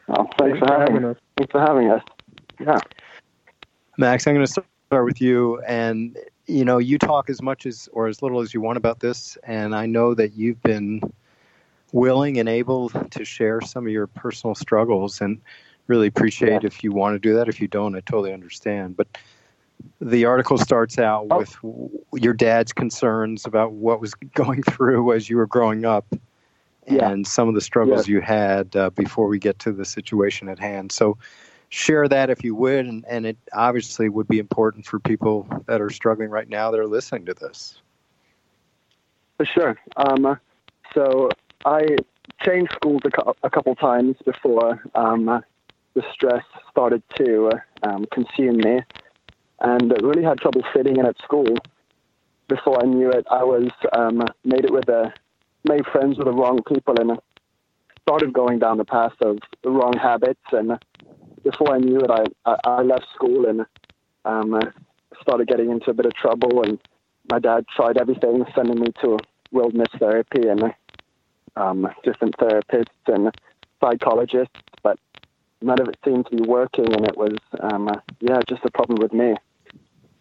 Oh, 0.09 0.29
thanks, 0.37 0.37
thanks 0.39 0.59
for 0.59 0.79
having 0.79 1.05
us. 1.05 1.17
Thanks 1.37 1.53
for 1.53 1.61
having 1.61 1.91
us. 1.91 2.03
Yeah. 2.61 2.79
Max, 3.97 4.27
I'm 4.27 4.35
going 4.35 4.45
to 4.45 4.51
start 4.51 4.67
with 5.03 5.21
you. 5.21 5.61
And, 5.63 6.17
you 6.47 6.65
know, 6.65 6.79
you 6.79 6.99
talk 6.99 7.31
as 7.31 7.41
much 7.41 7.65
as 7.65 7.89
or 7.93 8.07
as 8.07 8.21
little 8.21 8.41
as 8.41 8.53
you 8.53 8.61
want 8.61 8.77
about 8.77 9.01
this. 9.01 9.39
And 9.45 9.75
I 9.75 9.87
know 9.87 10.13
that 10.15 10.35
you've 10.35 10.63
been 10.63 11.01
willing 11.93 12.39
and 12.39 12.49
able 12.49 12.91
to 12.91 13.25
share 13.25 13.63
some 13.63 13.87
of 13.87 13.93
your 13.93 14.07
personal 14.07 14.55
struggles. 14.55 15.23
And 15.23 15.41
really 15.87 16.07
appreciate 16.07 16.63
yeah. 16.63 16.67
if 16.67 16.83
you 16.83 16.93
want 16.93 17.15
to 17.15 17.19
do 17.19 17.35
that. 17.35 17.49
If 17.49 17.61
you 17.61 17.69
don't, 17.69 17.95
I 17.95 18.01
totally 18.01 18.33
understand. 18.33 18.97
But 18.97 19.09
the 20.01 20.25
article 20.25 20.59
starts 20.59 20.99
out 20.99 21.27
oh. 21.31 21.39
with 21.39 22.23
your 22.23 22.33
dad's 22.33 22.73
concerns 22.73 23.45
about 23.45 23.73
what 23.73 24.01
was 24.01 24.15
going 24.35 24.63
through 24.71 25.13
as 25.13 25.29
you 25.29 25.37
were 25.37 25.47
growing 25.47 25.85
up 25.85 26.07
yeah. 26.87 27.11
and 27.11 27.27
some 27.27 27.49
of 27.49 27.55
the 27.55 27.61
struggles 27.61 28.09
yeah. 28.09 28.15
you 28.15 28.21
had 28.21 28.75
uh, 28.77 28.91
before 28.91 29.29
we 29.29 29.39
get 29.39 29.59
to 29.61 29.73
the 29.73 29.85
situation 29.85 30.49
at 30.49 30.59
hand. 30.59 30.93
So, 30.93 31.17
share 31.69 32.09
that 32.09 32.31
if 32.31 32.45
you 32.45 32.55
would, 32.55 32.87
and, 32.87 33.05
and 33.09 33.27
it 33.27 33.37
obviously 33.53 34.09
would 34.09 34.29
be 34.29 34.39
important 34.39 34.87
for 34.87 34.99
people 34.99 35.47
that 35.67 35.81
are 35.81 35.91
struggling 35.91 36.31
right 36.31 36.49
now 36.49 36.71
that 36.71 36.79
are 36.81 36.87
listening 36.87 37.27
to 37.27 37.35
this. 37.35 37.81
For 39.37 39.47
sure. 39.47 39.77
Um, 39.97 40.39
so 40.95 41.29
I 41.65 41.97
changed 42.45 42.73
schools 42.73 43.03
a, 43.43 43.51
couple 43.51 43.75
times 43.75 44.17
before 44.25 44.83
um, 44.95 45.43
the 45.95 46.03
stress 46.13 46.45
started 46.71 47.03
to 47.17 47.51
um, 47.83 48.07
consume 48.13 48.59
me, 48.59 48.81
and 49.61 49.93
really 50.03 50.23
had 50.23 50.39
trouble 50.39 50.63
fitting 50.73 50.99
in 50.99 51.07
at 51.07 51.17
school. 51.23 51.57
Before 52.49 52.83
I 52.83 52.87
knew 52.87 53.11
it, 53.11 53.27
I 53.31 53.43
was 53.43 53.71
um, 53.93 54.23
made 54.45 54.65
it 54.65 54.73
with 54.73 54.89
a 54.89 55.13
made 55.67 55.87
friends 55.87 56.19
with 56.19 56.27
the 56.27 56.33
wrong 56.33 56.63
people 56.63 56.95
and 57.01 57.19
started 58.03 58.33
going 58.33 58.59
down 58.59 58.77
the 58.77 58.85
path 58.85 59.15
of 59.23 59.39
the 59.63 59.71
wrong 59.71 59.95
habits 59.97 60.43
and 60.53 60.79
before 61.45 61.75
I 61.75 61.79
knew 61.79 62.01
it, 62.01 62.11
I, 62.11 62.25
I, 62.45 62.57
I 62.65 62.83
left 62.83 63.07
school 63.15 63.47
and 63.47 63.65
um, 64.25 64.61
started 65.21 65.47
getting 65.47 65.71
into 65.71 65.91
a 65.91 65.95
bit 65.95 66.07
of 66.07 66.15
trouble. 66.15 66.65
And 66.65 66.79
my 67.31 67.39
dad 67.39 67.67
tried 67.75 67.99
everything, 67.99 68.45
sending 68.55 68.81
me 68.81 68.89
to 69.03 69.19
wilderness 69.53 69.89
therapy 69.99 70.49
and 70.49 70.75
um, 71.57 71.87
different 72.03 72.37
therapists 72.39 72.87
and 73.07 73.31
psychologists, 73.81 74.59
but 74.83 74.99
none 75.63 75.81
of 75.81 75.89
it 75.89 75.99
seemed 76.05 76.27
to 76.27 76.37
be 76.37 76.43
working. 76.43 76.93
And 76.93 77.07
it 77.07 77.17
was, 77.17 77.37
um, 77.61 77.91
yeah, 78.21 78.41
just 78.49 78.65
a 78.65 78.71
problem 78.71 78.99
with 79.01 79.13
me. 79.13 79.37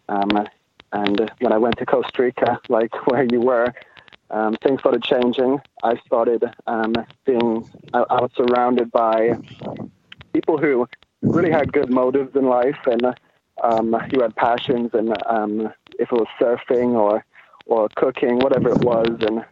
Um, 0.08 0.46
and 0.92 1.30
when 1.40 1.52
I 1.52 1.58
went 1.58 1.78
to 1.78 1.86
Costa 1.86 2.22
Rica, 2.22 2.60
like 2.68 3.06
where 3.06 3.24
you 3.24 3.40
were, 3.40 3.72
um, 4.30 4.56
things 4.62 4.80
started 4.80 5.02
changing. 5.02 5.60
I 5.82 5.96
started 6.06 6.44
um, 6.66 6.94
being, 7.24 7.68
I, 7.92 8.04
I 8.10 8.22
was 8.22 8.30
surrounded 8.36 8.90
by 8.90 9.38
people 10.32 10.58
who 10.58 10.88
really 11.24 11.50
had 11.50 11.72
good 11.72 11.90
motives 11.90 12.34
in 12.36 12.46
life, 12.46 12.78
and 12.86 13.14
um, 13.62 13.96
he 14.10 14.20
had 14.20 14.34
passions, 14.36 14.90
and 14.94 15.14
um, 15.26 15.72
if 15.98 16.10
it 16.10 16.12
was 16.12 16.28
surfing 16.40 16.94
or 16.94 17.24
or 17.66 17.88
cooking, 17.96 18.38
whatever 18.38 18.68
it 18.70 18.78
was, 18.78 19.08
and 19.20 19.44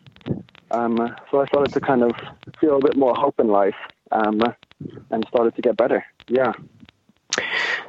um, 0.70 1.16
so 1.30 1.40
I 1.40 1.46
started 1.46 1.72
to 1.72 1.80
kind 1.80 2.02
of 2.02 2.12
feel 2.60 2.76
a 2.76 2.80
bit 2.80 2.96
more 2.96 3.14
hope 3.14 3.40
in 3.40 3.48
life, 3.48 3.74
um, 4.10 4.40
and 5.10 5.24
started 5.28 5.54
to 5.56 5.62
get 5.62 5.76
better. 5.76 6.04
Yeah. 6.28 6.52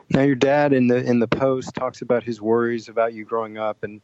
Now, 0.09 0.21
your 0.21 0.35
dad 0.35 0.73
in 0.73 0.87
the 0.87 0.97
in 0.97 1.19
the 1.19 1.27
post 1.27 1.73
talks 1.75 2.01
about 2.01 2.23
his 2.23 2.41
worries 2.41 2.87
about 2.87 3.13
you 3.13 3.25
growing 3.25 3.57
up, 3.57 3.83
and 3.83 4.01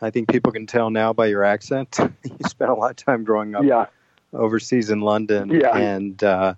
I 0.00 0.10
think 0.10 0.30
people 0.30 0.52
can 0.52 0.66
tell 0.66 0.90
now 0.90 1.12
by 1.12 1.26
your 1.26 1.44
accent. 1.44 1.98
you 2.24 2.48
spent 2.48 2.70
a 2.70 2.74
lot 2.74 2.90
of 2.90 2.96
time 2.96 3.24
growing 3.24 3.54
up 3.54 3.64
Yeah. 3.64 3.86
overseas 4.32 4.90
in 4.90 5.00
London, 5.00 5.50
Yeah. 5.50 5.76
and 5.76 6.22
uh, 6.22 6.54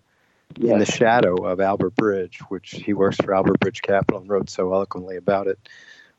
in 0.58 0.78
the 0.78 0.86
shadow 0.86 1.36
of 1.44 1.60
Albert 1.60 1.94
Bridge, 1.96 2.38
which 2.48 2.70
he 2.70 2.92
works 2.92 3.16
for 3.16 3.34
Albert 3.34 3.60
Bridge 3.60 3.82
Capital 3.82 4.20
and 4.20 4.28
wrote 4.28 4.50
so 4.50 4.72
eloquently 4.72 5.16
about 5.16 5.46
it. 5.46 5.58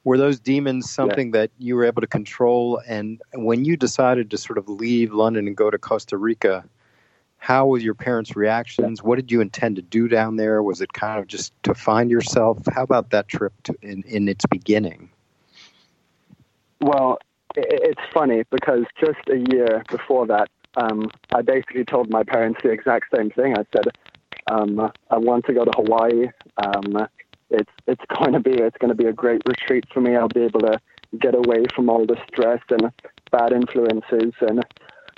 Were 0.04 0.18
those 0.18 0.40
demons 0.40 0.90
something 0.90 1.32
that 1.32 1.52
you 1.60 1.76
were 1.76 1.86
able 1.86 2.02
to 2.02 2.08
control? 2.08 2.82
And 2.88 3.22
when 3.34 3.66
you 3.66 3.78
decided 3.78 4.32
to 4.32 4.38
sort 4.38 4.58
of 4.58 4.68
leave 4.68 5.14
London 5.14 5.48
and 5.48 5.56
go 5.56 5.70
to 5.70 5.78
Costa 5.78 6.18
Rica, 6.18 6.64
how 7.38 7.68
was 7.68 7.84
your 7.84 7.94
parents' 7.94 8.36
reactions? 8.36 9.04
What 9.04 9.18
did 9.18 9.32
you 9.32 9.42
intend 9.42 9.76
to 9.76 9.82
do 9.82 10.08
down 10.08 10.38
there? 10.38 10.64
Was 10.64 10.82
it 10.82 10.94
kind 10.94 11.20
of 11.20 11.28
just 11.28 11.54
to 11.64 11.76
find 11.76 12.10
yourself? 12.10 12.60
How 12.74 12.84
about 12.84 13.12
that 13.12 13.28
trip 13.28 13.54
to, 13.64 13.76
in, 13.82 14.04
in 14.04 14.28
its 14.28 14.46
beginning? 14.48 15.10
Well, 16.80 17.20
it's 17.56 18.02
funny 18.14 18.44
because 18.50 18.86
just 19.00 19.20
a 19.30 19.38
year 19.52 19.84
before 19.90 20.26
that, 20.28 20.50
um, 20.78 21.12
I 21.34 21.42
basically 21.42 21.84
told 21.84 22.10
my 22.10 22.24
parents 22.24 22.60
the 22.64 22.70
exact 22.70 23.14
same 23.16 23.30
thing. 23.30 23.54
I 23.58 23.66
said, 23.74 23.88
um, 24.50 24.92
I 25.10 25.18
want 25.18 25.46
to 25.46 25.54
go 25.54 25.66
to 25.66 25.72
Hawaii. 25.76 26.28
Um, 26.58 27.08
it's 27.50 27.72
it's 27.88 28.04
going 28.18 28.34
to 28.34 28.40
be 28.40 28.52
it's 28.52 28.78
going 28.78 28.90
to 28.90 28.96
be 28.96 29.06
a 29.06 29.14
great 29.14 29.42
retreat 29.46 29.86
for 29.94 30.02
me. 30.02 30.16
I'll 30.16 30.28
be 30.28 30.44
able 30.44 30.62
to 30.62 30.80
get 31.20 31.36
away 31.36 31.66
from 31.76 31.90
all 31.90 32.06
the 32.06 32.18
stress 32.28 32.62
and 32.70 32.92
bad 33.32 33.52
influences. 33.52 34.34
And 34.42 34.66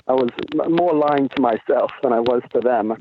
I 0.08 0.12
was 0.12 0.30
more 0.68 0.94
lying 0.94 1.28
to 1.30 1.40
myself 1.40 1.92
than 2.02 2.12
I 2.12 2.20
was 2.20 2.42
to 2.52 2.60
them. 2.60 2.96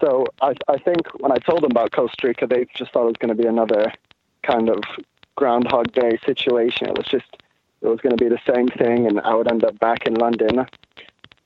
So 0.00 0.26
I, 0.40 0.54
I 0.68 0.78
think 0.78 1.00
when 1.20 1.32
I 1.32 1.36
told 1.36 1.62
them 1.62 1.70
about 1.70 1.92
Costa 1.92 2.26
Rica, 2.26 2.46
they 2.46 2.66
just 2.74 2.92
thought 2.92 3.04
it 3.04 3.06
was 3.06 3.16
going 3.20 3.36
to 3.36 3.42
be 3.42 3.48
another 3.48 3.92
kind 4.42 4.68
of 4.68 4.82
Groundhog 5.36 5.92
Day 5.92 6.18
situation. 6.24 6.88
It 6.88 6.96
was 6.96 7.06
just 7.06 7.36
it 7.80 7.88
was 7.88 8.00
going 8.00 8.16
to 8.16 8.22
be 8.22 8.28
the 8.28 8.40
same 8.52 8.68
thing, 8.68 9.06
and 9.06 9.20
I 9.20 9.34
would 9.34 9.50
end 9.50 9.64
up 9.64 9.78
back 9.78 10.06
in 10.06 10.14
London. 10.14 10.66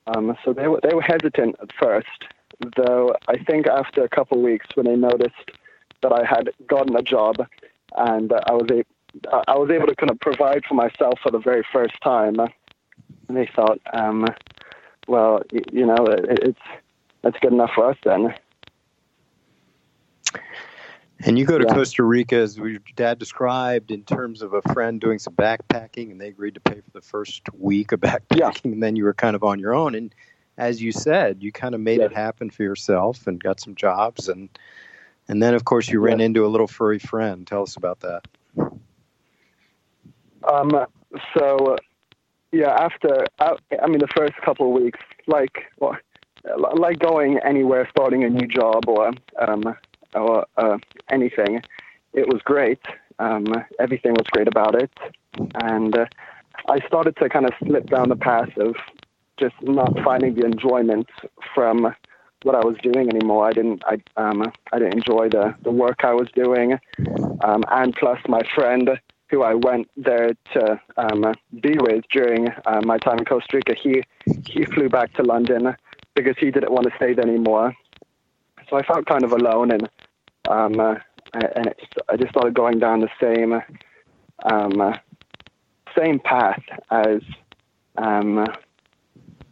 Um, 0.06 0.36
so 0.44 0.52
they 0.52 0.68
were 0.68 0.80
they 0.82 0.94
were 0.94 1.02
hesitant 1.02 1.56
at 1.60 1.70
first, 1.78 2.24
though. 2.76 3.14
I 3.28 3.38
think 3.44 3.66
after 3.66 4.04
a 4.04 4.08
couple 4.08 4.38
of 4.38 4.44
weeks, 4.44 4.66
when 4.74 4.86
they 4.86 4.96
noticed 4.96 5.50
that 6.02 6.12
I 6.12 6.24
had 6.24 6.50
gotten 6.66 6.96
a 6.96 7.02
job 7.02 7.36
and 7.96 8.32
I 8.32 8.52
was 8.52 8.68
a, 8.70 8.84
I 9.48 9.56
was 9.56 9.70
able 9.70 9.86
to 9.86 9.96
kind 9.96 10.10
of 10.10 10.20
provide 10.20 10.64
for 10.66 10.74
myself 10.74 11.18
for 11.22 11.30
the 11.30 11.38
very 11.38 11.64
first 11.72 11.94
time, 12.02 12.36
they 13.28 13.48
thought, 13.54 13.80
um, 13.92 14.26
well, 15.06 15.42
you 15.72 15.86
know, 15.86 16.06
it, 16.06 16.38
it's 16.42 16.60
that's 17.22 17.38
good 17.40 17.52
enough 17.52 17.70
for 17.74 17.90
us 17.90 17.96
then. 18.04 18.34
And 21.20 21.36
you 21.36 21.44
go 21.44 21.58
to 21.58 21.64
Yeah. 21.66 21.74
Costa 21.74 22.04
Rica, 22.04 22.36
as 22.36 22.56
your 22.56 22.78
dad 22.94 23.18
described, 23.18 23.90
in 23.90 24.04
terms 24.04 24.40
of 24.40 24.54
a 24.54 24.62
friend 24.72 25.00
doing 25.00 25.18
some 25.18 25.34
backpacking, 25.34 26.12
and 26.12 26.20
they 26.20 26.28
agreed 26.28 26.54
to 26.54 26.60
pay 26.60 26.80
for 26.80 26.90
the 26.92 27.00
first 27.00 27.42
week 27.54 27.90
of 27.90 28.00
backpacking, 28.00 28.38
Yeah. 28.38 28.52
and 28.64 28.82
then 28.82 28.94
you 28.94 29.04
were 29.04 29.14
kind 29.14 29.34
of 29.34 29.42
on 29.42 29.58
your 29.58 29.74
own. 29.74 29.94
And 29.96 30.14
as 30.58 30.82
you 30.82 30.92
said, 30.92 31.42
you 31.42 31.50
kind 31.52 31.74
of 31.74 31.80
made 31.80 32.00
it 32.00 32.12
happen 32.12 32.50
for 32.50 32.64
yourself 32.64 33.26
and 33.26 33.42
got 33.42 33.60
some 33.60 33.74
jobs, 33.74 34.28
and 34.28 34.50
and 35.28 35.42
then 35.42 35.54
of 35.54 35.64
course 35.64 35.88
you 35.88 36.00
ran 36.00 36.20
into 36.20 36.44
a 36.44 36.48
little 36.48 36.66
furry 36.66 36.98
friend. 36.98 37.46
Tell 37.46 37.62
us 37.62 37.76
about 37.76 38.00
that. 38.00 38.26
Um, 40.44 40.86
so, 41.36 41.76
yeah, 42.52 42.70
after, 42.70 43.26
I, 43.38 43.56
I 43.82 43.86
mean, 43.86 43.98
the 43.98 44.08
first 44.16 44.34
couple 44.44 44.66
of 44.74 44.82
weeks, 44.82 45.00
like, 45.26 45.70
well, 45.78 45.96
like 46.74 46.98
going 46.98 47.38
anywhere, 47.44 47.86
starting 47.90 48.24
a 48.24 48.30
new 48.30 48.46
job 48.46 48.88
or, 48.88 49.12
um, 49.38 49.76
or 50.14 50.46
uh, 50.56 50.78
anything, 51.10 51.62
it 52.14 52.26
was 52.28 52.40
great. 52.44 52.80
Um, 53.18 53.46
everything 53.78 54.12
was 54.12 54.26
great 54.30 54.48
about 54.48 54.74
it. 54.74 54.90
And 55.62 55.98
uh, 55.98 56.06
I 56.68 56.80
started 56.86 57.16
to 57.16 57.28
kind 57.28 57.44
of 57.44 57.52
slip 57.62 57.90
down 57.90 58.08
the 58.08 58.16
path 58.16 58.56
of 58.56 58.74
just 59.38 59.54
not 59.62 59.98
finding 60.04 60.34
the 60.34 60.44
enjoyment 60.44 61.08
from 61.54 61.94
what 62.42 62.54
I 62.54 62.64
was 62.64 62.76
doing 62.82 63.08
anymore. 63.08 63.46
I 63.46 63.52
didn't, 63.52 63.82
I, 63.86 63.98
um, 64.16 64.44
I 64.72 64.78
didn't 64.78 64.94
enjoy 64.94 65.28
the, 65.28 65.54
the 65.62 65.70
work 65.70 66.04
I 66.04 66.14
was 66.14 66.28
doing. 66.34 66.78
Um, 67.42 67.64
and 67.70 67.94
plus 67.94 68.18
my 68.28 68.42
friend, 68.54 68.90
who 69.30 69.42
I 69.42 69.54
went 69.54 69.88
there 69.96 70.30
to 70.54 70.80
um, 70.96 71.34
be 71.60 71.76
with 71.78 72.04
during 72.10 72.48
uh, 72.66 72.80
my 72.84 72.98
time 72.98 73.18
in 73.18 73.24
Costa 73.24 73.56
Rica, 73.56 73.74
he 73.74 74.02
he 74.46 74.64
flew 74.64 74.88
back 74.88 75.12
to 75.14 75.22
London 75.22 75.76
because 76.14 76.34
he 76.38 76.50
didn't 76.50 76.72
want 76.72 76.84
to 76.84 76.96
stay 76.96 77.12
there 77.12 77.26
anymore. 77.26 77.74
So 78.70 78.76
I 78.76 78.82
felt 78.82 79.06
kind 79.06 79.24
of 79.24 79.32
alone, 79.32 79.70
and 79.70 79.88
um, 80.48 80.80
uh, 80.80 80.94
and 81.34 81.74
I 82.08 82.16
just 82.16 82.30
started 82.30 82.54
going 82.54 82.78
down 82.78 83.00
the 83.00 83.10
same 83.20 83.60
um, 84.44 84.94
same 85.96 86.18
path 86.20 86.62
as 86.90 87.20
um, 87.96 88.46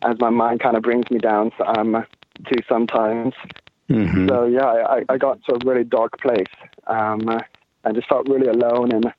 as 0.02 0.18
my 0.20 0.30
mind 0.30 0.60
kind 0.60 0.76
of 0.76 0.82
brings 0.82 1.10
me 1.10 1.18
down 1.18 1.50
um, 1.64 2.04
to 2.46 2.62
sometimes. 2.68 3.34
Mm-hmm. 3.88 4.28
So 4.28 4.46
yeah, 4.46 4.66
I, 4.66 5.02
I 5.08 5.16
got 5.16 5.42
to 5.44 5.54
a 5.54 5.58
really 5.64 5.84
dark 5.84 6.18
place. 6.20 6.46
Um, 6.86 7.28
I 7.84 7.92
just 7.92 8.08
felt 8.08 8.28
really 8.28 8.48
alone 8.48 8.92
and 8.92 9.12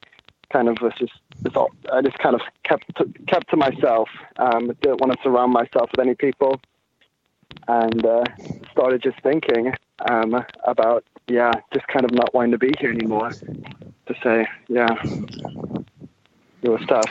kind 0.52 0.70
of 0.70 0.78
was 0.82 0.94
just, 0.98 1.14
just 1.44 1.56
all, 1.56 1.72
I 1.92 2.02
just 2.02 2.18
kind 2.20 2.36
of 2.36 2.42
kept 2.64 2.96
to, 2.98 3.06
kept 3.28 3.50
to 3.52 3.58
myself. 3.58 4.10
Um, 4.38 4.68
didn't 4.82 5.02
want 5.02 5.14
to 5.14 5.20
surround 5.24 5.54
myself 5.54 5.90
with 5.92 6.00
any 6.00 6.16
people, 6.16 6.60
and 7.68 8.06
uh, 8.06 8.24
started 8.72 9.02
just 9.02 9.22
thinking 9.22 9.74
um, 10.10 10.44
about 10.66 11.04
yeah, 11.28 11.52
just 11.74 11.88
kind 11.88 12.06
of 12.06 12.12
not 12.12 12.34
wanting 12.34 12.52
to 12.52 12.58
be 12.58 12.72
here 12.80 12.92
anymore. 12.92 13.32
To 13.32 14.16
say 14.24 14.48
yeah, 14.68 14.96
it 16.62 16.70
was 16.70 16.82
tough. 16.88 17.10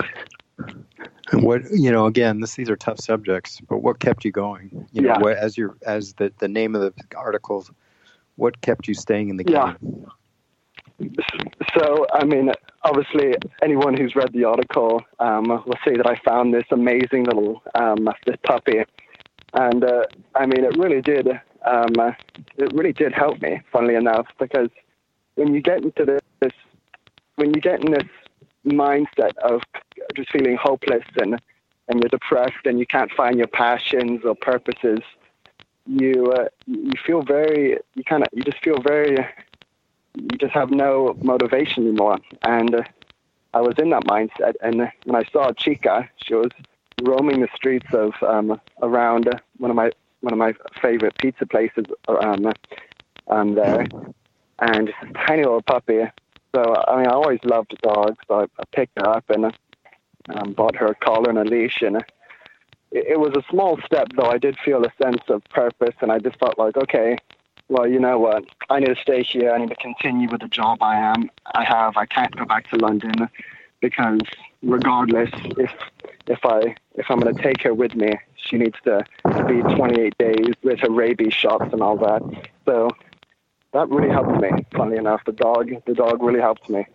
What 1.43 1.63
you 1.73 1.91
know, 1.93 2.07
again, 2.07 2.41
this, 2.41 2.55
these 2.55 2.71
are 2.71 2.77
tough 2.77 2.99
subjects, 3.01 3.61
but 3.69 3.79
what 3.79 4.01
kept 4.01 4.25
you 4.25 4.33
going? 4.33 4.89
You 4.93 5.03
know, 5.03 5.09
Yeah. 5.11 5.19
what, 5.19 5.37
as 5.37 5.57
your 5.57 5.77
as 5.87 6.15
the 6.15 6.33
the 6.39 6.49
name 6.49 6.75
of 6.75 6.81
the 6.81 6.93
article, 7.17 7.67
what 8.37 8.61
kept 8.61 8.89
you 8.89 8.95
staying 8.95 9.29
in 9.29 9.37
the 9.37 9.45
game 9.45 9.55
Yeah. 9.55 9.75
So, 11.77 12.07
I 12.13 12.25
mean, 12.25 12.53
obviously, 12.83 13.35
anyone 13.63 13.97
who's 13.97 14.17
read 14.17 14.33
the 14.33 14.45
article 14.45 15.03
um, 15.19 15.45
will 15.45 15.79
see 15.87 15.95
that 15.97 16.07
I 16.07 16.17
found 16.25 16.55
this 16.55 16.65
amazing 16.71 17.25
little 17.25 17.63
um, 17.75 18.09
this 18.27 18.37
puppy, 18.45 18.83
and 19.53 19.85
uh, 19.85 20.05
I 20.35 20.47
mean, 20.47 20.65
it 20.65 20.77
really 20.79 21.03
did. 21.03 21.29
Um, 21.67 21.93
it 22.57 22.73
really 22.73 22.93
did 22.93 23.13
help 23.13 23.43
me, 23.43 23.61
funnily 23.73 23.97
enough, 23.97 24.27
because 24.39 24.71
when 25.35 25.53
you 25.53 25.61
get 25.61 25.83
into 25.83 26.05
this, 26.05 26.21
this 26.41 26.53
when 27.35 27.53
you 27.53 27.61
get 27.61 27.85
in 27.85 27.93
this 27.93 28.09
mindset 28.67 29.37
of 29.39 29.63
just 30.15 30.31
feeling 30.31 30.57
hopeless 30.61 31.05
and 31.21 31.41
and 31.89 32.01
you're 32.01 32.09
depressed 32.09 32.65
and 32.65 32.81
you 32.81 32.87
can't 32.87 33.13
find 33.13 33.39
your 33.39 33.47
passions 33.47 34.23
or 34.25 34.35
purposes, 34.35 34.99
you 35.87 36.33
uh, 36.33 36.49
you 36.67 36.93
feel 37.05 37.23
very 37.23 37.79
you 37.95 38.05
kind 38.05 38.23
of 38.23 38.29
you 38.33 38.43
just 38.43 38.63
feel 38.63 38.81
very 38.81 39.17
you 40.15 40.39
just 40.39 40.53
have 40.53 40.71
no 40.71 41.17
motivation 41.23 41.87
anymore. 41.87 42.19
And 42.43 42.75
uh, 42.75 42.83
I 43.55 43.61
was 43.61 43.75
in 43.79 43.91
that 43.91 44.05
mindset. 44.05 44.55
And 44.63 44.91
when 45.05 45.17
I 45.17 45.25
saw 45.31 45.53
Chica, 45.53 46.09
she 46.25 46.35
was 46.35 46.51
roaming 47.03 47.41
the 47.41 47.49
streets 47.55 47.87
of 47.93 48.13
um, 48.23 48.61
around 48.83 49.29
uh, 49.29 49.39
one 49.59 49.71
of 49.71 49.77
my 49.77 49.91
one 50.21 50.33
of 50.33 50.39
my 50.39 50.55
favorite 50.81 51.17
pizza 51.19 51.47
places 51.47 51.85
um, 52.09 52.53
um, 53.29 53.55
there, 53.55 53.87
and 54.59 54.93
tiny 55.27 55.43
little 55.43 55.63
puppy. 55.63 56.03
So 56.55 56.75
I 56.89 56.97
mean, 56.97 57.07
I 57.07 57.13
always 57.13 57.41
loved 57.45 57.77
dogs. 57.83 58.19
So 58.29 58.41
I, 58.41 58.43
I 58.45 58.65
picked 58.73 58.99
her 58.99 59.09
up 59.09 59.29
and 59.31 59.53
um, 60.29 60.53
bought 60.53 60.77
her 60.77 60.87
a 60.87 60.95
collar 60.95 61.31
and 61.31 61.39
a 61.39 61.45
leash, 61.45 61.83
and 61.83 61.97
it, 61.97 62.05
it 62.93 63.21
was 63.21 63.33
a 63.37 63.43
small 63.51 63.79
step, 63.85 64.09
though. 64.17 64.31
I 64.31 64.39
did 64.39 64.59
feel 64.59 64.85
a 64.85 64.93
sense 65.03 65.23
of 65.29 65.43
purpose, 65.51 65.95
and 66.01 66.11
I 66.11 66.19
just 66.19 66.39
felt 66.39 66.59
like, 66.59 66.77
okay, 66.77 67.19
well, 67.69 67.87
you 67.87 67.99
know 67.99 68.19
what? 68.19 68.45
I 68.71 68.81
need 68.81 68.95
to 68.95 68.97
stay 68.97 69.23
here. 69.23 69.53
I 69.53 69.59
need 69.59 69.71
to 69.71 69.77
continue 69.77 70.29
with 70.31 70.41
the 70.41 70.49
job 70.49 70.83
I 70.83 70.97
am. 70.97 71.31
I 71.55 71.65
have. 71.65 71.97
I 71.97 72.07
can't 72.07 72.35
go 72.37 72.45
back 72.45 72.71
to 72.71 72.77
London 72.77 73.29
because, 73.81 74.21
regardless, 74.63 75.31
if 75.59 75.73
if 76.29 76.45
I 76.45 76.75
if 76.95 77.11
I'm 77.11 77.21
going 77.21 77.35
to 77.35 77.43
take 77.43 77.63
her 77.63 77.75
with 77.75 77.95
me, 77.95 78.13
she 78.37 78.57
needs 78.57 78.77
to, 78.85 79.05
to 79.25 79.45
be 79.45 79.61
28 79.63 80.17
days 80.19 80.55
with 80.63 80.81
her 80.81 80.91
rabies 80.91 81.35
shots 81.35 81.73
and 81.73 81.83
all 81.83 81.97
that. 81.99 82.23
So 82.65 82.91
that 83.73 83.89
really 83.89 84.11
helped 84.11 84.41
me. 84.41 84.51
Funny 84.75 84.97
enough, 84.97 85.23
the 85.25 85.33
dog 85.33 85.71
the 85.87 85.95
dog 85.95 86.23
really 86.23 86.41
helped 86.41 86.69
me. 86.69 86.87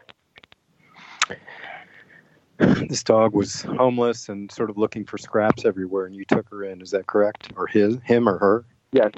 This 2.87 3.03
dog 3.03 3.33
was 3.33 3.63
homeless 3.63 4.29
and 4.29 4.51
sort 4.51 4.69
of 4.69 4.77
looking 4.77 5.03
for 5.03 5.17
scraps 5.17 5.65
everywhere, 5.65 6.05
and 6.05 6.15
you 6.15 6.25
took 6.25 6.47
her 6.49 6.63
in. 6.63 6.79
Is 6.79 6.91
that 6.91 7.07
correct? 7.07 7.51
Or 7.55 7.65
his, 7.65 7.97
him, 8.03 8.29
or 8.29 8.37
her? 8.37 8.65
Yes. 8.91 9.11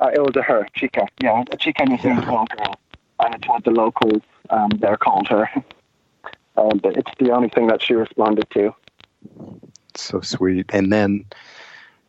Uh, 0.00 0.10
it 0.12 0.20
was 0.20 0.34
a 0.36 0.42
her, 0.42 0.66
Chica. 0.74 1.06
Yeah, 1.22 1.44
Chica 1.58 1.82
is 1.82 2.02
a 2.02 2.08
little 2.08 2.46
girl. 2.46 2.80
And 3.20 3.34
it's 3.34 3.46
what 3.46 3.64
the 3.64 3.72
locals 3.72 4.22
um, 4.48 4.70
there 4.78 4.96
called 4.96 5.28
her. 5.28 5.48
Um, 6.56 6.78
but 6.80 6.96
it's 6.96 7.10
the 7.18 7.32
only 7.32 7.48
thing 7.48 7.66
that 7.66 7.82
she 7.82 7.94
responded 7.94 8.48
to. 8.50 8.72
So 9.96 10.20
sweet. 10.20 10.66
And 10.72 10.92
then 10.92 11.24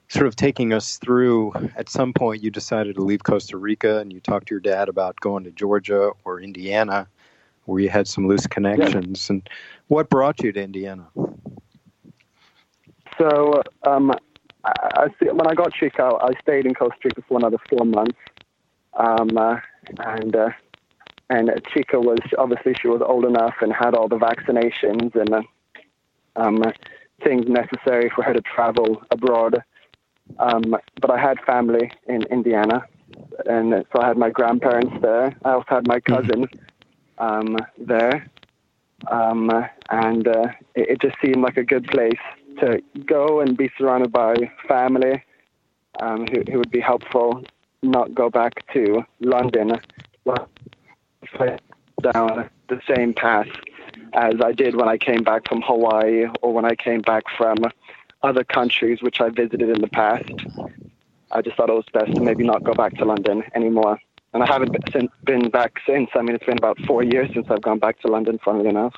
sort 0.08 0.28
of 0.28 0.36
taking 0.36 0.74
us 0.74 0.98
through. 0.98 1.54
At 1.76 1.90
some 1.90 2.14
point, 2.14 2.44
you 2.44 2.52
decided 2.52 2.96
to 2.96 3.02
leave 3.02 3.24
Costa 3.24 3.58
Rica, 3.58 4.00
and 4.00 4.12
you 4.12 4.20
talked 4.20 4.48
to 4.48 4.54
your 4.54 4.62
dad 4.62 4.90
about 4.90 5.20
going 5.20 5.44
to 5.46 5.52
Georgia 5.52 6.12
or 6.24 6.40
Indiana, 6.40 7.08
where 7.66 7.82
you 7.82 7.90
had 7.90 8.08
some 8.08 8.28
loose 8.28 8.48
connections. 8.48 9.28
Yeah. 9.30 9.34
And 9.34 9.50
what 9.88 10.10
brought 10.10 10.42
you 10.44 10.52
to 10.52 10.62
Indiana? 10.62 11.08
So, 13.18 13.62
um, 13.84 14.12
I, 14.64 14.74
I, 14.96 15.08
when 15.32 15.48
I 15.48 15.54
got 15.54 15.74
Chica, 15.74 16.12
I 16.22 16.32
stayed 16.42 16.66
in 16.66 16.74
Costa 16.74 16.98
Rica 17.06 17.22
for 17.28 17.38
another 17.38 17.58
four 17.70 17.86
months, 17.86 18.18
um, 18.94 19.38
uh, 19.38 19.58
and 20.00 20.36
uh, 20.36 20.50
and 21.30 21.50
Chica 21.74 22.00
was 22.00 22.20
obviously 22.38 22.76
she 22.80 22.88
was 22.88 23.02
old 23.02 23.26
enough 23.26 23.56
and 23.62 23.74
had 23.74 23.96
all 23.96 24.08
the 24.08 24.18
vaccinations 24.18 25.16
and 25.16 25.34
uh, 25.34 25.42
um, 26.36 26.64
things 27.24 27.46
necessary 27.48 28.12
for 28.14 28.24
her 28.24 28.34
to 28.34 28.42
travel 28.42 29.02
abroad. 29.12 29.64
Um, 30.40 30.76
but 31.02 31.12
I 31.12 31.20
had 31.20 31.40
family 31.46 31.92
in 32.08 32.24
Indiana, 32.24 32.86
and 33.46 33.86
so 33.92 34.02
I 34.02 34.08
had 34.08 34.18
my 34.18 34.30
grandparents 34.30 34.96
there. 35.02 35.36
I 35.46 35.52
also 35.52 35.66
had 35.68 35.88
my 35.88 36.00
mm-hmm. 36.00 36.16
cousin 36.16 36.48
um, 37.18 37.58
there, 37.78 38.28
um, 39.10 39.50
and 39.90 40.28
uh, 40.28 40.48
it, 40.76 40.90
it, 40.90 41.02
just 41.02 41.16
seemed 41.24 41.42
like 41.42 41.58
a 41.58 41.64
good 41.64 41.88
place 41.88 42.20
to 42.60 42.82
go 43.06 43.40
and 43.42 43.56
be 43.56 43.70
surrounded 43.78 44.12
by 44.12 44.36
family 44.68 45.24
um, 46.02 46.26
who, 46.28 46.44
who 46.52 46.58
would 46.60 46.72
be 46.72 46.82
helpful. 46.82 47.44
Not 47.84 48.16
go 48.16 48.30
back 48.30 48.66
to 48.74 49.04
London, 49.20 49.80
down 52.02 52.50
the 52.68 52.82
same 52.96 53.14
path 53.14 53.48
as 54.14 54.36
I 54.44 54.52
did 54.52 54.76
when 54.76 54.88
I 54.88 54.98
came 54.98 55.24
back 55.24 55.48
from 55.48 55.62
Hawaii 55.62 56.26
or 56.42 56.54
when 56.54 56.66
I 56.66 56.76
came 56.76 57.02
back 57.02 57.24
from 57.38 57.58
other 58.26 58.44
countries 58.44 59.02
which 59.02 59.22
I 59.22 59.30
visited 59.30 59.70
in 59.70 59.82
the 59.82 59.88
past. 59.88 60.32
I 61.32 61.42
just 61.42 61.56
thought 61.56 61.70
it 61.70 61.74
was 61.74 61.86
best 61.94 62.14
to 62.16 62.22
maybe 62.22 62.44
not 62.44 62.64
go 62.64 62.74
back 62.74 62.96
to 62.98 63.06
London 63.06 63.44
anymore. 63.54 64.00
And 64.34 64.44
I 64.44 64.48
haven't 64.48 64.76
been 65.24 65.50
back 65.50 65.80
since. 65.86 66.10
I 66.14 66.22
mean, 66.22 66.36
it's 66.36 66.46
been 66.46 66.58
about 66.58 66.78
four 66.86 67.04
years 67.04 67.30
since 67.34 67.48
I've 67.50 67.62
gone 67.62 67.80
back 67.80 68.00
to 68.02 68.08
London, 68.08 68.40
funnily 68.44 68.68
enough. 68.68 68.94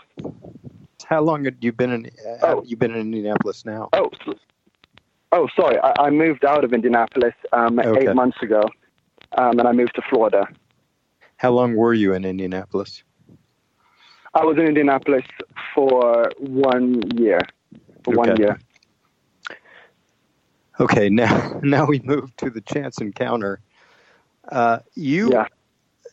How 1.05 1.21
long 1.21 1.45
have 1.45 1.55
you 1.61 1.71
been 1.71 1.91
in? 1.91 2.05
Uh, 2.05 2.37
oh. 2.41 2.63
you 2.65 2.75
been 2.75 2.91
in 2.91 3.01
Indianapolis 3.01 3.63
now? 3.63 3.89
Oh, 3.93 4.09
oh, 5.31 5.47
sorry. 5.55 5.77
I, 5.79 5.93
I 5.99 6.09
moved 6.09 6.43
out 6.43 6.63
of 6.63 6.73
Indianapolis 6.73 7.35
um, 7.53 7.79
okay. 7.79 8.09
eight 8.09 8.15
months 8.15 8.41
ago, 8.41 8.63
um, 9.37 9.59
and 9.59 9.67
I 9.67 9.73
moved 9.73 9.95
to 9.95 10.01
Florida. 10.09 10.47
How 11.37 11.51
long 11.51 11.75
were 11.75 11.93
you 11.93 12.13
in 12.13 12.25
Indianapolis? 12.25 13.03
I 14.33 14.43
was 14.43 14.57
in 14.57 14.65
Indianapolis 14.65 15.25
for 15.73 16.31
one 16.39 17.01
year. 17.15 17.41
For 18.03 18.11
okay. 18.11 18.31
one 18.31 18.37
year. 18.37 18.59
Okay, 20.79 21.09
now 21.11 21.59
now 21.63 21.85
we 21.85 21.99
move 21.99 22.35
to 22.37 22.49
the 22.49 22.61
chance 22.61 22.99
encounter. 22.99 23.59
Uh, 24.49 24.79
you, 24.95 25.31
yeah. 25.31 25.47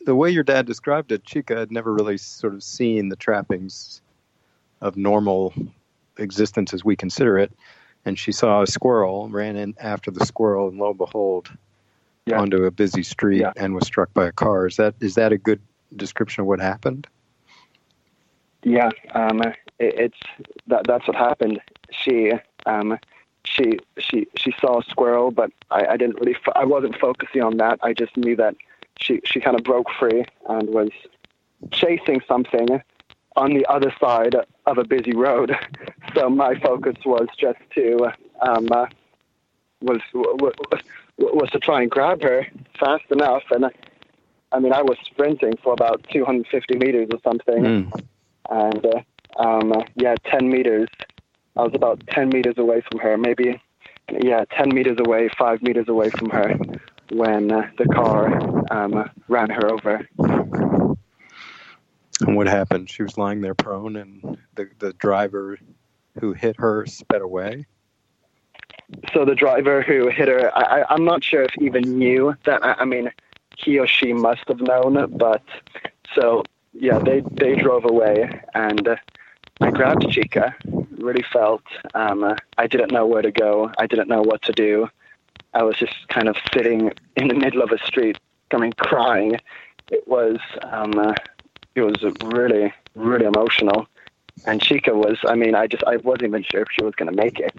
the 0.07 0.15
way 0.15 0.31
your 0.31 0.43
dad 0.43 0.67
described 0.67 1.13
it, 1.13 1.25
Chica 1.25 1.57
had 1.57 1.71
never 1.71 1.95
really 1.95 2.19
sort 2.19 2.55
of 2.55 2.63
seen 2.63 3.09
the 3.09 3.17
trappings 3.17 4.01
of 4.81 4.97
normal 4.97 5.55
existence 6.19 6.75
as 6.75 6.85
we 6.85 6.97
consider 6.97 7.39
it, 7.39 7.53
and 8.05 8.19
she 8.19 8.33
saw 8.33 8.63
a 8.63 8.67
squirrel, 8.67 9.29
ran 9.29 9.57
in 9.57 9.75
after 9.79 10.11
the 10.11 10.27
squirrel, 10.27 10.69
and 10.69 10.79
lo 10.79 10.91
and 10.91 10.99
behold, 10.99 11.51
yeah. 12.27 12.41
onto 12.41 12.65
a 12.65 12.71
busy 12.71 13.03
street 13.03 13.41
yeah. 13.41 13.53
and 13.57 13.75
was 13.75 13.87
struck 13.87 14.13
by 14.15 14.27
a 14.27 14.33
car. 14.33 14.67
Is 14.67 14.77
that 14.77 14.95
is 15.01 15.15
that 15.15 15.33
a 15.33 15.39
good 15.39 15.61
description 15.97 16.43
of 16.43 16.47
what 16.47 16.61
happened? 16.61 17.07
Yeah, 18.65 18.91
um, 19.15 19.43
it, 19.43 19.55
it's 19.79 20.19
that 20.67 20.85
that's 20.87 21.07
what 21.07 21.17
happened. 21.17 21.61
She 21.91 22.33
um, 22.67 22.99
she 23.45 23.79
she 23.99 24.27
she 24.37 24.55
saw 24.61 24.81
a 24.81 24.83
squirrel, 24.85 25.31
but 25.31 25.51
I, 25.71 25.87
I 25.87 25.97
didn't 25.97 26.21
really 26.21 26.37
I 26.55 26.65
wasn't 26.65 26.99
focusing 26.99 27.43
on 27.43 27.57
that. 27.59 27.79
I 27.83 27.93
just 27.93 28.17
knew 28.17 28.37
that 28.37 28.55
she 28.99 29.21
she 29.25 29.41
kind 29.41 29.57
of 29.57 29.65
broke 29.65 29.89
free 29.99 30.25
and 30.49 30.69
was 30.71 30.91
chasing 31.71 32.21
something 32.27 32.83
on 33.37 33.55
the 33.55 33.67
other 33.67 33.93
side 34.01 34.37
of 34.67 34.79
a 34.79 34.85
busy 34.85 35.15
road. 35.15 35.57
So 36.15 36.31
my 36.31 36.55
focus 36.61 36.95
was 37.05 37.27
just 37.37 37.59
to 37.75 38.13
um, 38.41 38.69
uh, 38.71 38.87
was, 39.81 40.01
was 40.13 40.55
was 41.19 41.51
to 41.51 41.59
try 41.59 41.83
and 41.83 41.91
grab 41.91 42.23
her 42.23 42.47
fast 42.79 43.03
enough, 43.11 43.43
and 43.51 43.69
I 44.53 44.61
mean 44.61 44.73
I 44.73 44.83
was 44.83 44.97
sprinting 45.05 45.57
for 45.61 45.73
about 45.73 46.07
250 46.13 46.77
meters 46.77 47.09
or 47.11 47.19
something. 47.25 47.65
Mm 47.65 48.05
and 48.51 48.87
uh, 48.87 49.43
um, 49.43 49.73
yeah, 49.97 50.15
10 50.25 50.49
meters. 50.49 50.89
I 51.57 51.63
was 51.63 51.73
about 51.75 52.03
10 52.09 52.31
meters 52.31 52.55
away 52.59 52.83
from 52.91 53.01
her, 53.01 53.17
maybe, 53.17 53.61
yeah, 54.11 54.45
10 54.57 54.75
meters 54.75 54.99
away, 54.99 55.29
five 55.39 55.63
meters 55.63 55.89
away 55.89 56.11
from 56.11 56.31
her 56.31 56.59
when 57.11 57.53
uh, 57.53 57.71
the 57.79 57.87
car 57.87 58.73
um, 58.73 59.11
ran 59.29 59.51
her 59.51 59.71
over. 59.71 60.09
And 62.21 62.37
what 62.37 62.47
happened? 62.47 62.91
She 62.91 63.03
was 63.03 63.19
lying 63.19 63.41
there 63.41 63.55
prone, 63.55 63.97
and 63.97 64.39
the, 64.55 64.69
the 64.79 64.93
driver 64.95 65.59
who 66.21 66.33
hit 66.33 66.57
her 66.59 66.87
sped 66.87 67.23
away? 67.23 67.67
So 69.13 69.25
the 69.25 69.35
driver 69.35 69.83
who 69.83 70.09
hit 70.09 70.29
her, 70.29 70.57
I, 70.57 70.85
I'm 70.89 71.05
not 71.05 71.25
sure 71.25 71.43
if 71.43 71.51
even 71.61 71.99
knew 71.99 72.35
that. 72.45 72.65
I, 72.65 72.75
I 72.81 72.85
mean, 72.85 73.11
he 73.57 73.79
or 73.79 73.87
she 73.87 74.13
must 74.13 74.47
have 74.49 74.61
known, 74.61 75.17
but 75.17 75.43
so 76.15 76.45
yeah, 76.73 76.99
they 76.99 77.23
they 77.33 77.57
drove 77.57 77.85
away, 77.85 78.41
and 78.55 78.87
uh, 78.87 78.97
I 79.61 79.71
grabbed 79.71 80.11
Chica. 80.11 80.55
Really 80.99 81.25
felt 81.33 81.63
um, 81.95 82.25
uh, 82.25 82.37
I 82.59 82.67
didn't 82.67 82.93
know 82.93 83.07
where 83.07 83.23
to 83.23 83.33
go. 83.33 83.71
I 83.79 83.87
didn't 83.87 84.09
know 84.09 84.23
what 84.23 84.43
to 84.43 84.53
do. 84.53 84.89
I 85.53 85.63
was 85.63 85.77
just 85.77 85.95
kind 86.09 86.29
of 86.29 86.37
sitting 86.53 86.93
in 87.17 87.29
the 87.29 87.35
middle 87.35 87.63
of 87.63 87.71
a 87.71 87.79
street, 87.87 88.19
coming 88.51 88.73
crying. 88.73 89.37
It 89.91 90.07
was 90.07 90.39
um, 90.63 90.99
uh, 90.99 91.15
it 91.75 91.83
was 91.83 92.03
really 92.25 92.73
really 92.95 93.27
emotional. 93.27 93.87
And 94.47 94.61
Chica 94.61 94.95
was, 94.95 95.19
I 95.27 95.37
mean, 95.37 95.55
I 95.55 95.67
just 95.67 95.85
I 95.85 95.97
wasn't 95.97 96.25
even 96.25 96.43
sure 96.43 96.63
if 96.63 96.69
she 96.73 96.85
was 96.85 96.95
going 96.95 97.11
to 97.11 97.17
make 97.17 97.39
it. 97.39 97.55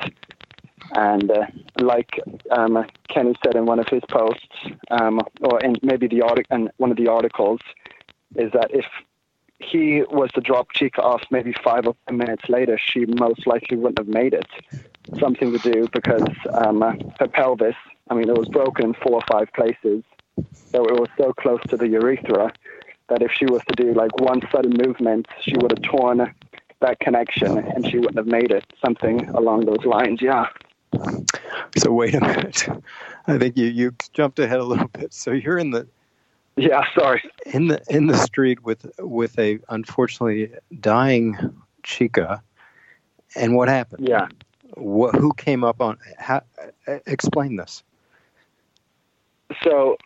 And 0.93 1.31
uh, 1.31 1.47
like 1.79 2.19
um, 2.51 2.85
Kenny 3.09 3.35
said 3.43 3.55
in 3.55 3.65
one 3.65 3.79
of 3.79 3.87
his 3.87 4.03
posts, 4.09 4.47
um, 4.91 5.21
or 5.41 5.59
in 5.61 5.75
maybe 5.81 6.07
the 6.07 6.21
article, 6.21 6.55
in 6.55 6.69
one 6.77 6.91
of 6.91 6.97
the 6.97 7.07
articles, 7.07 7.59
is 8.35 8.51
that 8.51 8.71
if 8.71 8.85
he 9.59 10.03
was 10.03 10.31
to 10.33 10.41
drop 10.41 10.71
Chica 10.71 11.01
off 11.01 11.23
maybe 11.31 11.53
five 11.63 11.87
or 11.87 11.95
ten 12.07 12.17
minutes 12.17 12.49
later, 12.49 12.77
she 12.77 13.05
most 13.05 13.47
likely 13.47 13.77
wouldn't 13.77 13.99
have 13.99 14.07
made 14.07 14.33
it. 14.33 14.47
Something 15.19 15.57
to 15.57 15.59
do 15.59 15.87
because 15.93 16.27
um, 16.53 16.81
her 17.19 17.27
pelvis, 17.27 17.75
I 18.09 18.15
mean, 18.15 18.29
it 18.29 18.37
was 18.37 18.49
broken 18.49 18.85
in 18.85 18.93
four 18.95 19.13
or 19.13 19.23
five 19.31 19.51
places. 19.53 20.03
So 20.71 20.85
it 20.85 20.99
was 20.99 21.09
so 21.17 21.31
close 21.33 21.61
to 21.69 21.77
the 21.77 21.87
urethra 21.87 22.51
that 23.09 23.21
if 23.21 23.31
she 23.31 23.45
was 23.45 23.61
to 23.69 23.83
do 23.83 23.93
like 23.93 24.19
one 24.19 24.41
sudden 24.51 24.73
movement, 24.85 25.27
she 25.41 25.55
would 25.57 25.71
have 25.71 25.81
torn 25.83 26.33
that 26.81 26.99
connection 26.99 27.57
and 27.57 27.85
she 27.87 27.97
wouldn't 27.97 28.17
have 28.17 28.27
made 28.27 28.51
it. 28.51 28.65
Something 28.83 29.29
along 29.29 29.65
those 29.65 29.85
lines, 29.85 30.21
yeah. 30.21 30.47
So 31.77 31.91
wait 31.91 32.15
a 32.15 32.21
minute. 32.21 32.67
I 33.27 33.37
think 33.37 33.57
you, 33.57 33.67
you 33.67 33.95
jumped 34.13 34.39
ahead 34.39 34.59
a 34.59 34.63
little 34.63 34.87
bit. 34.87 35.13
So 35.13 35.31
you're 35.31 35.57
in 35.57 35.71
the 35.71 35.87
yeah, 36.57 36.83
sorry. 36.97 37.21
In 37.45 37.67
the 37.67 37.81
in 37.89 38.07
the 38.07 38.17
street 38.17 38.63
with 38.63 38.89
with 38.99 39.37
a 39.39 39.59
unfortunately 39.69 40.51
dying 40.79 41.37
Chica, 41.83 42.41
and 43.35 43.55
what 43.55 43.67
happened? 43.67 44.07
Yeah. 44.07 44.27
What, 44.75 45.15
who 45.15 45.31
came 45.33 45.63
up 45.63 45.79
on? 45.79 45.97
How, 46.17 46.41
explain 47.05 47.55
this. 47.55 47.83
So, 49.63 49.97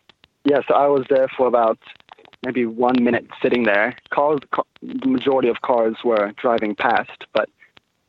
yes, 0.43 0.63
I 0.73 0.87
was 0.87 1.05
there 1.09 1.27
for 1.35 1.47
about 1.47 1.79
maybe 2.45 2.65
one 2.65 3.03
minute 3.03 3.27
sitting 3.41 3.63
there. 3.63 3.95
Cars, 4.11 4.39
the 4.81 5.07
majority 5.07 5.47
of 5.47 5.61
cars 5.61 5.95
were 6.03 6.33
driving 6.37 6.75
past, 6.75 7.25
but 7.33 7.49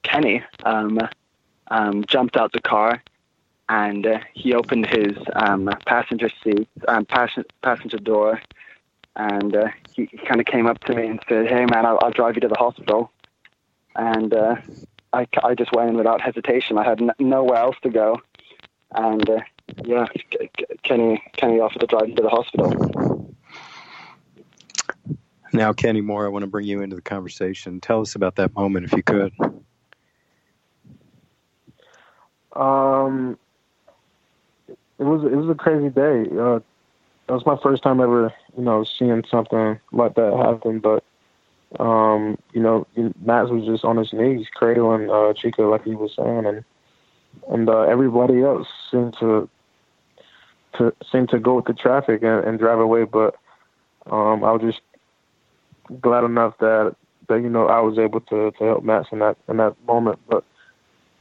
Kenny 0.02 0.42
um, 0.64 0.98
um, 1.68 2.04
jumped 2.04 2.36
out 2.36 2.52
the 2.52 2.60
car 2.60 3.02
and 3.70 4.04
uh, 4.04 4.18
he 4.34 4.52
opened 4.52 4.86
his 4.86 5.16
um, 5.34 5.70
passenger 5.86 6.28
seat, 6.42 6.68
um, 6.88 7.06
passenger 7.06 7.48
passenger 7.62 7.98
door, 7.98 8.42
and 9.14 9.54
uh, 9.54 9.68
he, 9.94 10.06
he 10.10 10.18
kind 10.18 10.40
of 10.40 10.46
came 10.46 10.66
up 10.66 10.80
to 10.80 10.94
me 10.94 11.06
and 11.06 11.20
said, 11.28 11.46
"Hey, 11.46 11.64
man, 11.66 11.86
I'll, 11.86 11.98
I'll 12.02 12.10
drive 12.10 12.34
you 12.34 12.40
to 12.40 12.48
the 12.48 12.58
hospital." 12.58 13.12
And 13.94 14.34
uh, 14.34 14.56
I, 15.12 15.26
I 15.44 15.54
just 15.54 15.72
went 15.72 15.90
in 15.90 15.96
without 15.96 16.20
hesitation. 16.20 16.78
I 16.78 16.84
had 16.84 17.00
n- 17.00 17.12
nowhere 17.20 17.58
else 17.58 17.76
to 17.84 17.90
go, 17.90 18.20
and 18.90 19.30
uh, 19.30 19.40
yeah, 19.84 20.06
Kenny 20.82 21.22
Kenny 21.36 21.60
offered 21.60 21.80
to 21.80 21.86
drive 21.86 22.08
you 22.08 22.16
to 22.16 22.22
the 22.22 22.28
hospital. 22.28 23.36
Now, 25.52 25.72
Kenny 25.72 26.00
Moore, 26.00 26.26
I 26.26 26.28
want 26.28 26.42
to 26.42 26.48
bring 26.48 26.66
you 26.66 26.82
into 26.82 26.96
the 26.96 27.02
conversation. 27.02 27.80
Tell 27.80 28.00
us 28.00 28.16
about 28.16 28.34
that 28.36 28.52
moment, 28.54 28.86
if 28.86 28.92
you 28.92 29.02
could. 29.02 29.32
Um, 32.52 33.38
it 35.00 35.04
was 35.04 35.24
it 35.24 35.34
was 35.34 35.48
a 35.48 35.54
crazy 35.54 35.88
day. 35.88 36.26
Uh, 36.38 36.56
it 36.56 37.32
was 37.32 37.46
my 37.46 37.56
first 37.62 37.82
time 37.82 38.00
ever, 38.00 38.32
you 38.56 38.62
know, 38.62 38.84
seeing 38.84 39.24
something 39.30 39.80
like 39.92 40.14
that 40.14 40.36
happen. 40.36 40.78
But 40.78 41.02
um, 41.82 42.36
you 42.52 42.60
know, 42.60 42.86
Max 43.22 43.50
was 43.50 43.64
just 43.64 43.84
on 43.84 43.96
his 43.96 44.12
knees, 44.12 44.46
cradling 44.54 45.08
uh, 45.10 45.32
Chica, 45.32 45.62
like 45.62 45.84
he 45.84 45.94
was 45.94 46.12
saying, 46.14 46.44
and 46.44 46.64
and 47.48 47.68
uh, 47.68 47.82
everybody 47.82 48.42
else 48.42 48.68
seemed 48.90 49.16
to 49.20 49.48
to 50.76 50.92
seem 51.10 51.26
to 51.28 51.38
go 51.38 51.56
with 51.56 51.64
the 51.64 51.72
traffic 51.72 52.22
and, 52.22 52.44
and 52.44 52.58
drive 52.58 52.78
away. 52.78 53.04
But 53.04 53.36
um, 54.10 54.44
I 54.44 54.52
was 54.52 54.60
just 54.60 54.80
glad 56.00 56.24
enough 56.24 56.58
that 56.58 56.94
that 57.28 57.40
you 57.40 57.48
know 57.48 57.68
I 57.68 57.80
was 57.80 57.98
able 57.98 58.20
to 58.20 58.50
to 58.50 58.64
help 58.64 58.84
Max 58.84 59.08
in 59.12 59.20
that 59.20 59.38
in 59.48 59.56
that 59.56 59.76
moment. 59.86 60.18
But 60.28 60.44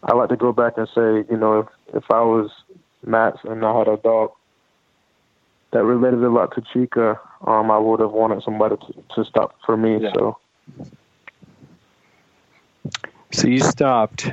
I 0.04 0.16
like 0.16 0.30
to 0.30 0.36
go 0.36 0.52
back 0.52 0.74
and 0.78 0.88
say, 0.94 1.24
you 1.32 1.38
know, 1.38 1.60
if 1.60 1.68
if 1.96 2.12
I 2.12 2.22
was 2.22 2.52
Max 3.06 3.40
and 3.44 3.66
I 3.66 3.78
had 3.78 3.88
a 3.88 3.98
dog 3.98 4.32
that 5.72 5.84
related 5.84 6.24
a 6.24 6.30
lot 6.30 6.54
to 6.56 6.62
Chica, 6.74 7.20
um, 7.46 7.72
I 7.72 7.78
would 7.78 8.00
have 8.00 8.12
wanted 8.12 8.44
somebody 8.44 8.76
to, 8.76 9.04
to 9.16 9.26
stop 9.26 9.56
for 9.66 9.78
me. 9.78 10.00
Yeah. 10.02 10.12
So. 10.14 10.38
So 13.32 13.48
you 13.48 13.60
stopped. 13.60 14.30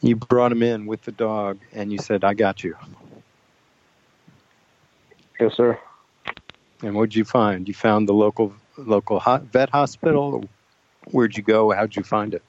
You 0.00 0.16
brought 0.16 0.52
him 0.52 0.62
in 0.62 0.86
with 0.86 1.02
the 1.02 1.12
dog, 1.12 1.58
and 1.72 1.92
you 1.92 1.98
said, 1.98 2.24
"I 2.24 2.34
got 2.34 2.62
you." 2.62 2.76
Yes, 5.40 5.54
sir. 5.56 5.78
And 6.82 6.94
what'd 6.94 7.14
you 7.14 7.24
find? 7.24 7.66
You 7.68 7.74
found 7.74 8.08
the 8.08 8.12
local 8.12 8.52
local 8.76 9.20
vet 9.52 9.70
hospital. 9.70 10.44
Where'd 11.10 11.36
you 11.36 11.42
go? 11.42 11.70
How'd 11.70 11.96
you 11.96 12.02
find 12.02 12.34
it? 12.34 12.42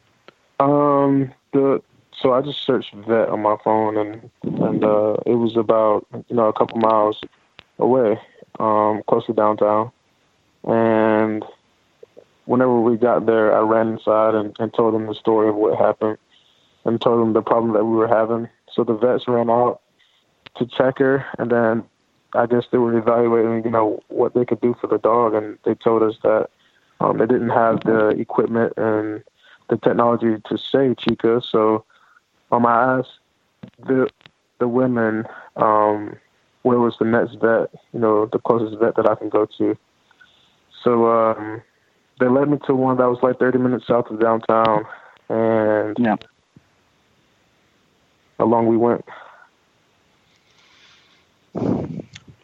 Um, 0.60 1.32
the 1.54 1.82
so 2.20 2.34
I 2.34 2.42
just 2.42 2.64
searched 2.64 2.94
vet 2.94 3.30
on 3.30 3.42
my 3.42 3.58
phone, 3.64 3.98
and 3.98 4.30
and 4.44 4.84
uh, 4.84 5.16
it 5.26 5.36
was 5.36 5.56
about 5.56 6.06
you 6.30 6.36
know 6.36 6.48
a 6.48 6.54
couple 6.54 6.78
miles 6.80 7.20
away, 7.80 8.20
um, 8.60 9.02
close 9.08 9.26
to 9.28 9.34
downtown. 9.34 9.92
And 10.64 11.44
whenever 12.46 12.80
we 12.80 12.98
got 12.98 13.26
there, 13.26 13.56
I 13.56 13.62
ran 13.62 13.90
inside 13.90 14.36
and, 14.36 14.56
and 14.60 14.74
told 14.74 14.94
them 14.94 15.08
the 15.08 15.16
story 15.16 15.50
of 15.50 15.56
what 15.56 15.78
happened, 15.78 16.18
and 16.86 17.00
told 17.02 17.22
them 17.22 17.34
the 17.34 17.42
problem 17.42 17.74
that 17.74 17.86
we 17.86 17.96
were 17.96 18.08
having. 18.08 18.50
So 18.72 18.84
the 18.84 18.94
vets 18.96 19.28
ran 19.28 19.50
out 19.50 19.82
to 20.56 20.66
check 20.66 21.00
her, 21.00 21.26
and 21.38 21.52
then 21.52 21.84
I 22.34 22.46
guess 22.46 22.66
they 22.72 22.78
were 22.78 22.98
evaluating, 22.98 23.66
you 23.66 23.72
know, 23.72 24.02
what 24.08 24.34
they 24.34 24.46
could 24.46 24.62
do 24.62 24.76
for 24.80 24.88
the 24.88 24.98
dog, 24.98 25.34
and 25.34 25.58
they 25.66 25.76
told 25.76 26.04
us 26.04 26.18
that 26.24 26.50
um, 27.00 27.18
they 27.18 27.26
didn't 27.26 27.50
have 27.50 27.82
the 27.82 28.10
equipment 28.10 28.74
and 28.78 29.24
the 29.70 29.78
technology 29.78 30.42
to 30.50 30.58
save 30.58 30.98
Chica. 30.98 31.42
So 31.42 31.86
um, 32.54 32.66
I 32.66 33.00
asked 33.00 33.20
the 33.86 34.10
the 34.60 34.68
women 34.68 35.26
um, 35.56 36.16
where 36.62 36.80
was 36.80 36.96
the 37.00 37.06
next 37.06 37.34
vet, 37.42 37.70
you 37.94 38.00
know, 38.00 38.28
the 38.32 38.40
closest 38.40 38.80
vet 38.80 38.96
that 38.96 39.10
I 39.10 39.16
can 39.16 39.30
go 39.30 39.48
to. 39.58 39.78
So 40.84 41.10
um, 41.10 41.62
they 42.20 42.28
led 42.28 42.50
me 42.50 42.60
to 42.68 42.76
one 42.76 42.98
that 42.98 43.10
was 43.10 43.20
like 43.22 43.40
30 43.40 43.58
minutes 43.58 43.88
south 43.88 44.10
of 44.10 44.20
downtown, 44.20 44.86
and 45.30 45.98
yeah. 46.00 46.16
along 48.40 48.68
we 48.68 48.78
went 48.78 49.04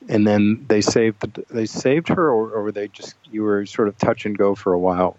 and 0.09 0.25
then 0.25 0.65
they 0.67 0.81
saved 0.81 1.21
the, 1.21 1.45
they 1.51 1.65
saved 1.65 2.09
her, 2.09 2.29
or, 2.29 2.49
or 2.49 2.63
were 2.63 2.71
they 2.71 2.87
just 2.87 3.15
you 3.31 3.43
were 3.43 3.65
sort 3.65 3.87
of 3.87 3.97
touch 3.97 4.25
and 4.25 4.37
go 4.37 4.55
for 4.55 4.73
a 4.73 4.79
while? 4.79 5.15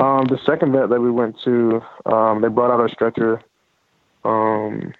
Um, 0.00 0.24
the 0.28 0.38
second 0.46 0.72
vet 0.72 0.88
that 0.88 1.00
we 1.00 1.10
went 1.10 1.38
to, 1.42 1.82
um, 2.06 2.40
they 2.40 2.48
brought 2.48 2.70
out 2.70 2.82
a 2.82 2.88
stretcher, 2.88 3.42
um, 4.24 4.94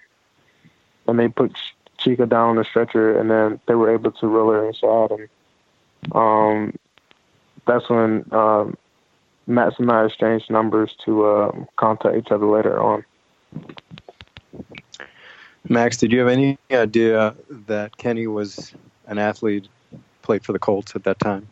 and 1.09 1.19
they 1.19 1.29
put 1.29 1.57
Chica 1.97 2.27
down 2.27 2.51
on 2.51 2.57
the 2.57 2.65
stretcher, 2.65 3.19
and 3.19 3.31
then 3.31 3.59
they 3.67 3.75
were 3.75 3.91
able 3.91 4.13
to 4.13 4.27
roll 4.27 4.51
her 4.51 4.67
inside, 4.69 5.11
and 5.11 5.29
um, 6.13 6.75
that's 7.67 7.89
when 7.89 8.27
um, 8.33 8.77
Max 9.47 9.77
and 9.79 9.91
I 9.91 10.05
exchanged 10.05 10.51
numbers 10.51 10.95
to 11.07 11.25
uh, 11.25 11.65
contact 11.77 12.17
each 12.17 12.31
other 12.31 12.47
later 12.47 12.79
on. 12.79 13.03
Max, 15.67 15.97
did 15.97 16.13
you 16.13 16.19
have 16.19 16.29
any 16.29 16.59
idea 16.71 17.35
that 17.49 17.97
Kenny 17.97 18.27
was 18.27 18.75
an 19.07 19.17
athlete, 19.19 19.67
played 20.21 20.45
for 20.45 20.53
the 20.53 20.59
Colts 20.59 20.95
at 20.95 21.05
that 21.05 21.19
time? 21.21 21.49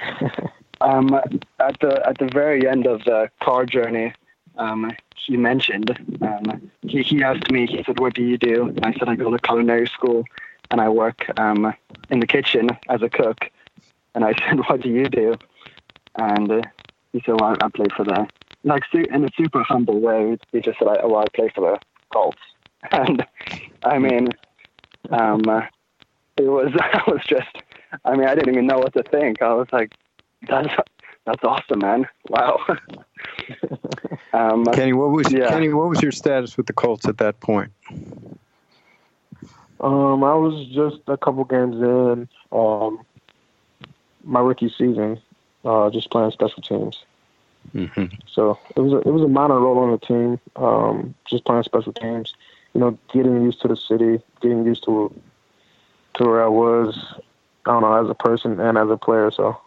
um, 0.80 1.14
at 1.58 1.80
the 1.80 2.06
at 2.06 2.18
the 2.18 2.28
very 2.32 2.68
end 2.68 2.86
of 2.86 3.04
the 3.04 3.30
car 3.40 3.66
journey, 3.66 4.12
um, 4.58 4.92
he 5.16 5.36
mentioned 5.36 5.90
um, 6.22 6.70
he 6.82 7.02
he 7.02 7.22
asked 7.22 7.50
me. 7.50 7.66
He 7.66 7.82
said, 7.84 7.98
"What 8.00 8.14
do 8.14 8.22
you 8.22 8.38
do?" 8.38 8.74
I 8.82 8.92
said, 8.92 9.08
"I 9.08 9.16
go 9.16 9.30
to 9.30 9.38
culinary 9.38 9.86
school, 9.86 10.24
and 10.70 10.80
I 10.80 10.88
work 10.88 11.26
um, 11.38 11.74
in 12.10 12.20
the 12.20 12.26
kitchen 12.26 12.70
as 12.88 13.02
a 13.02 13.08
cook." 13.08 13.50
And 14.14 14.24
I 14.24 14.32
said, 14.48 14.58
"What 14.68 14.80
do 14.80 14.88
you 14.88 15.08
do?" 15.08 15.34
And 16.16 16.50
uh, 16.50 16.62
he 17.12 17.22
said, 17.24 17.40
"Well, 17.40 17.56
I 17.60 17.68
play 17.68 17.86
for 17.96 18.04
the 18.04 18.26
like 18.64 18.82
in 18.94 19.24
a 19.24 19.28
super 19.36 19.62
humble 19.62 20.00
way." 20.00 20.38
He 20.52 20.60
just 20.60 20.78
said, 20.78 20.86
"Well, 20.86 21.16
I 21.16 21.26
play 21.34 21.50
for 21.54 21.60
the 21.72 21.80
Colts." 22.12 22.38
and 22.92 23.26
I 23.84 23.98
mean, 23.98 24.28
um, 25.10 25.42
it 26.36 26.42
was 26.42 26.72
I 26.80 27.02
was 27.06 27.22
just, 27.26 27.56
I 28.04 28.16
mean, 28.16 28.28
I 28.28 28.34
didn't 28.34 28.52
even 28.52 28.66
know 28.66 28.78
what 28.78 28.92
to 28.94 29.02
think. 29.02 29.42
I 29.42 29.54
was 29.54 29.68
like, 29.72 29.92
that's 30.48 30.68
that's 31.24 31.44
awesome, 31.44 31.80
man! 31.80 32.06
Wow. 32.28 32.60
um, 34.32 34.64
Kenny, 34.66 34.92
what 34.92 35.10
was 35.10 35.32
yeah. 35.32 35.48
Kenny? 35.48 35.72
What 35.72 35.88
was 35.88 36.02
your 36.02 36.12
status 36.12 36.56
with 36.56 36.66
the 36.66 36.72
Colts 36.72 37.06
at 37.06 37.18
that 37.18 37.40
point? 37.40 37.72
Um, 39.80 40.24
I 40.24 40.34
was 40.34 40.66
just 40.68 41.00
a 41.06 41.16
couple 41.16 41.44
games 41.44 41.76
in 41.76 42.28
um, 42.52 43.00
my 44.24 44.40
rookie 44.40 44.70
season, 44.70 45.20
uh, 45.64 45.90
just 45.90 46.10
playing 46.10 46.30
special 46.30 46.62
teams. 46.62 47.04
Mm-hmm. 47.74 48.16
So 48.26 48.58
it 48.74 48.80
was 48.80 48.92
a, 48.92 48.98
it 48.98 49.12
was 49.12 49.22
a 49.22 49.28
minor 49.28 49.58
role 49.58 49.78
on 49.78 49.90
the 49.90 49.98
team, 49.98 50.40
um, 50.56 51.14
just 51.26 51.44
playing 51.44 51.64
special 51.64 51.92
teams 51.92 52.34
you 52.76 52.80
know, 52.80 52.98
getting 53.10 53.42
used 53.42 53.62
to 53.62 53.68
the 53.68 53.76
city, 53.76 54.20
getting 54.42 54.66
used 54.66 54.84
to 54.84 55.10
to 56.12 56.24
where 56.24 56.44
I 56.44 56.48
was, 56.48 56.94
I 57.64 57.72
don't 57.72 57.80
know, 57.80 58.04
as 58.04 58.10
a 58.10 58.14
person 58.14 58.60
and 58.60 58.76
as 58.76 58.90
a 58.90 58.98
player. 58.98 59.30
So 59.30 59.58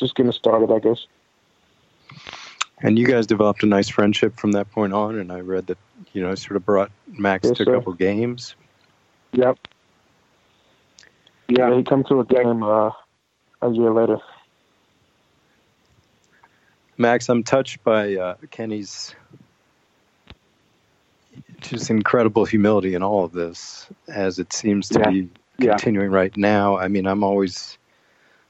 just 0.00 0.14
getting 0.14 0.32
started, 0.32 0.72
I 0.72 0.78
guess. 0.80 1.06
And 2.82 2.98
you 2.98 3.06
guys 3.06 3.26
developed 3.26 3.62
a 3.62 3.66
nice 3.66 3.88
friendship 3.88 4.36
from 4.36 4.52
that 4.52 4.70
point 4.72 4.92
on, 4.92 5.18
and 5.18 5.30
I 5.30 5.40
read 5.40 5.66
that 5.68 5.78
you 6.12 6.22
know 6.22 6.34
sort 6.34 6.56
of 6.56 6.64
brought 6.64 6.90
Max 7.06 7.46
yes, 7.46 7.58
to 7.58 7.62
a 7.62 7.66
sir. 7.66 7.74
couple 7.76 7.92
games. 7.92 8.54
Yep. 9.32 9.58
Yeah, 11.48 11.76
he 11.76 11.82
come 11.82 12.04
to 12.04 12.20
a 12.20 12.24
game 12.24 12.62
uh, 12.62 12.90
a 13.62 13.70
year 13.70 13.92
later. 13.92 14.18
Max, 16.96 17.28
I'm 17.28 17.42
touched 17.42 17.82
by 17.82 18.14
uh, 18.14 18.34
Kenny's 18.50 19.14
just 21.60 21.90
incredible 21.90 22.44
humility 22.44 22.94
in 22.94 23.02
all 23.02 23.24
of 23.24 23.32
this, 23.32 23.88
as 24.08 24.38
it 24.38 24.52
seems 24.52 24.88
to 24.90 25.00
yeah. 25.00 25.10
be 25.10 25.28
continuing 25.58 26.10
yeah. 26.10 26.16
right 26.16 26.36
now. 26.36 26.76
I 26.76 26.88
mean, 26.88 27.06
I'm 27.06 27.24
always, 27.24 27.78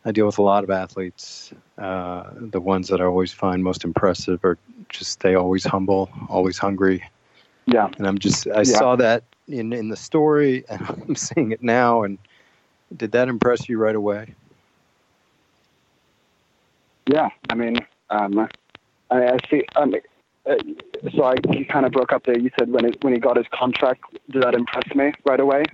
I 0.05 0.13
deal 0.13 0.27
with 0.27 0.39
a 0.39 0.43
lot 0.43 0.65
of 0.65 0.71
athletes. 0.71 1.53
Uh, 1.77 2.31
the 2.35 2.61
ones 2.61 2.89
that 2.89 3.01
I 3.01 3.05
always 3.05 3.33
find 3.33 3.63
most 3.63 3.85
impressive 3.85 4.45
are 4.45 4.59
just 4.89 5.13
stay 5.13 5.35
always 5.35 5.65
humble, 5.65 6.11
always 6.29 6.57
hungry. 6.57 7.05
Yeah. 7.67 7.91
And 7.99 8.07
I'm 8.07 8.19
just, 8.19 8.47
I 8.47 8.59
yeah. 8.59 8.65
saw 8.65 8.97
that 8.97 9.25
in, 9.47 9.73
in 9.73 9.89
the 9.89 9.97
story 9.97 10.65
and 10.69 10.81
I'm 11.09 11.17
seeing 11.17 11.53
it 11.53 11.63
now. 11.63 12.03
And 12.03 12.19
did 12.97 13.13
that 13.13 13.29
impress 13.29 13.69
you 13.69 13.79
right 13.79 13.95
away? 13.95 14.35
Yeah. 17.07 17.29
I 17.51 17.55
mean, 17.55 17.77
um, 18.09 18.49
I, 19.11 19.27
I 19.27 19.39
see, 19.51 19.65
I 19.77 19.85
mean, 19.85 20.01
uh, 20.47 20.55
so 21.15 21.25
I 21.25 21.37
kind 21.71 21.85
of 21.85 21.93
broke 21.93 22.13
up 22.13 22.25
there. 22.25 22.39
You 22.39 22.51
said 22.59 22.71
when 22.71 22.87
it, 22.87 23.03
when 23.05 23.13
he 23.13 23.19
got 23.19 23.37
his 23.37 23.47
contract, 23.53 24.03
did 24.31 24.43
that 24.43 24.55
impress 24.55 24.95
me 24.95 25.13
right 25.27 25.41
away? 25.41 25.65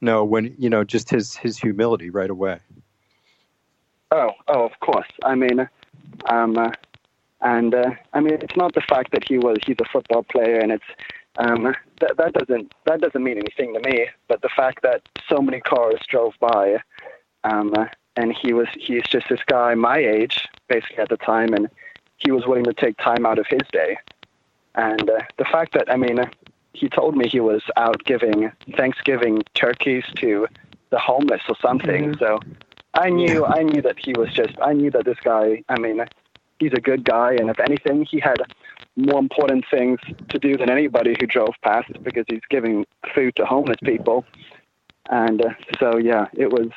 No, 0.00 0.22
when 0.22 0.54
you 0.58 0.68
know, 0.68 0.84
just 0.84 1.08
his 1.08 1.34
his 1.34 1.56
humility 1.56 2.10
right 2.10 2.28
away. 2.28 2.58
Oh, 4.14 4.30
oh, 4.46 4.64
of 4.64 4.78
course. 4.78 5.08
I 5.24 5.34
mean, 5.34 5.68
um, 6.28 6.56
uh, 6.56 6.70
and 7.40 7.74
uh, 7.74 7.90
I 8.12 8.20
mean, 8.20 8.34
it's 8.34 8.56
not 8.56 8.72
the 8.74 8.80
fact 8.80 9.10
that 9.10 9.26
he 9.26 9.38
was 9.38 9.56
he's 9.66 9.76
a 9.80 9.88
football 9.92 10.22
player, 10.22 10.60
and 10.60 10.70
it's 10.70 10.84
um, 11.38 11.74
that 12.00 12.16
that 12.16 12.32
doesn't 12.32 12.72
that 12.86 13.00
doesn't 13.00 13.24
mean 13.24 13.38
anything 13.38 13.74
to 13.74 13.80
me. 13.90 14.06
But 14.28 14.40
the 14.42 14.50
fact 14.56 14.82
that 14.82 15.02
so 15.28 15.42
many 15.42 15.60
cars 15.60 16.00
drove 16.08 16.34
by, 16.38 16.78
um, 17.42 17.74
and 18.14 18.32
he 18.32 18.52
was 18.52 18.68
he's 18.78 19.02
just 19.02 19.28
this 19.28 19.40
guy 19.46 19.74
my 19.74 19.98
age, 19.98 20.46
basically 20.68 20.98
at 20.98 21.08
the 21.08 21.16
time, 21.16 21.52
and 21.52 21.68
he 22.18 22.30
was 22.30 22.46
willing 22.46 22.64
to 22.64 22.72
take 22.72 22.96
time 22.98 23.26
out 23.26 23.40
of 23.40 23.46
his 23.48 23.66
day. 23.72 23.98
And 24.76 25.10
uh, 25.10 25.18
the 25.38 25.44
fact 25.44 25.72
that, 25.74 25.90
I 25.90 25.96
mean, 25.96 26.18
he 26.72 26.88
told 26.88 27.16
me 27.16 27.28
he 27.28 27.40
was 27.40 27.62
out 27.76 28.04
giving 28.04 28.52
Thanksgiving 28.76 29.42
turkeys 29.54 30.04
to 30.16 30.46
the 30.90 30.98
homeless 31.00 31.42
or 31.48 31.56
something. 31.60 32.12
Mm-hmm. 32.12 32.18
So 32.18 32.38
I 32.94 33.10
knew, 33.10 33.44
I 33.44 33.62
knew 33.62 33.82
that 33.82 33.96
he 33.98 34.12
was 34.16 34.32
just, 34.32 34.54
I 34.62 34.72
knew 34.72 34.90
that 34.92 35.04
this 35.04 35.18
guy, 35.22 35.62
I 35.68 35.78
mean, 35.78 36.04
he's 36.58 36.72
a 36.72 36.80
good 36.80 37.04
guy. 37.04 37.34
And 37.34 37.50
if 37.50 37.58
anything, 37.60 38.06
he 38.08 38.20
had 38.20 38.38
more 38.96 39.18
important 39.18 39.64
things 39.70 39.98
to 40.28 40.38
do 40.38 40.56
than 40.56 40.70
anybody 40.70 41.16
who 41.18 41.26
drove 41.26 41.54
past 41.62 41.90
because 42.02 42.24
he's 42.28 42.40
giving 42.50 42.86
food 43.14 43.34
to 43.36 43.44
homeless 43.44 43.78
people. 43.82 44.24
And 45.10 45.44
uh, 45.44 45.50
so, 45.80 45.98
yeah, 45.98 46.26
it 46.34 46.50
was, 46.50 46.68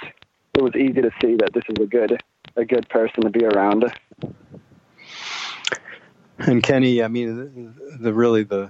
it 0.56 0.62
was 0.62 0.76
easy 0.76 1.02
to 1.02 1.12
see 1.22 1.36
that 1.36 1.54
this 1.54 1.64
is 1.70 1.78
a 1.80 1.88
good, 1.88 2.22
a 2.56 2.66
good 2.66 2.90
person 2.90 3.22
to 3.22 3.30
be 3.30 3.46
around. 3.46 3.86
And 6.40 6.62
Kenny, 6.62 7.02
I 7.02 7.08
mean, 7.08 7.36
the, 7.36 7.98
the 8.00 8.14
really 8.14 8.44
the 8.44 8.70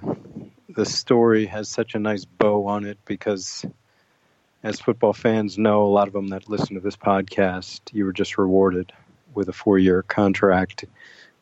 the 0.74 0.86
story 0.86 1.46
has 1.46 1.68
such 1.68 1.94
a 1.94 1.98
nice 1.98 2.24
bow 2.24 2.66
on 2.66 2.84
it 2.86 2.98
because, 3.04 3.66
as 4.62 4.80
football 4.80 5.12
fans 5.12 5.56
know, 5.56 5.84
a 5.84 5.88
lot 5.88 6.08
of 6.08 6.12
them 6.12 6.28
that 6.28 6.48
listen 6.48 6.74
to 6.74 6.80
this 6.80 6.96
podcast, 6.96 7.80
you 7.92 8.04
were 8.04 8.12
just 8.12 8.38
rewarded 8.38 8.92
with 9.34 9.48
a 9.48 9.52
four-year 9.52 10.02
contract 10.02 10.84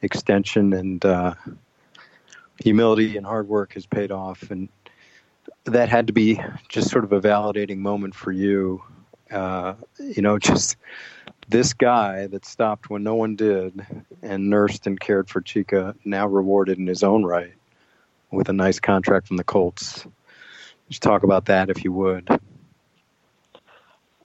extension, 0.02 0.72
and 0.72 1.04
uh, 1.04 1.34
humility 2.58 3.16
and 3.16 3.26
hard 3.26 3.48
work 3.48 3.72
has 3.74 3.86
paid 3.86 4.10
off, 4.10 4.50
and 4.50 4.68
that 5.64 5.88
had 5.88 6.08
to 6.08 6.12
be 6.12 6.40
just 6.68 6.90
sort 6.90 7.04
of 7.04 7.12
a 7.12 7.20
validating 7.20 7.78
moment 7.78 8.14
for 8.14 8.32
you. 8.32 8.82
Uh, 9.30 9.74
you 9.98 10.22
know, 10.22 10.38
just 10.40 10.76
this 11.48 11.72
guy 11.72 12.26
that 12.26 12.44
stopped 12.44 12.90
when 12.90 13.02
no 13.02 13.14
one 13.14 13.36
did 13.36 13.86
and 14.22 14.50
nursed 14.50 14.86
and 14.86 14.98
cared 14.98 15.28
for 15.28 15.40
Chica, 15.40 15.94
now 16.04 16.26
rewarded 16.26 16.78
in 16.78 16.86
his 16.86 17.02
own 17.02 17.24
right 17.24 17.54
with 18.30 18.48
a 18.48 18.52
nice 18.52 18.80
contract 18.80 19.28
from 19.28 19.36
the 19.36 19.44
Colts. 19.44 20.06
Just 20.88 21.02
talk 21.02 21.22
about 21.22 21.46
that 21.46 21.70
if 21.70 21.84
you 21.84 21.92
would. 21.92 22.28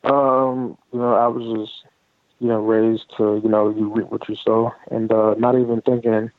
Um, 0.04 0.78
you 0.92 1.00
know, 1.00 1.14
I 1.14 1.28
was 1.28 1.60
just, 1.60 1.86
you 2.40 2.48
know, 2.48 2.60
raised 2.60 3.06
to, 3.18 3.40
you 3.44 3.50
know, 3.50 3.70
you 3.70 3.94
reap 3.94 4.08
what 4.08 4.28
you 4.28 4.36
sow, 4.36 4.72
and 4.90 5.12
uh, 5.12 5.36
not 5.38 5.56
even 5.60 5.82
thinking, 5.82 6.32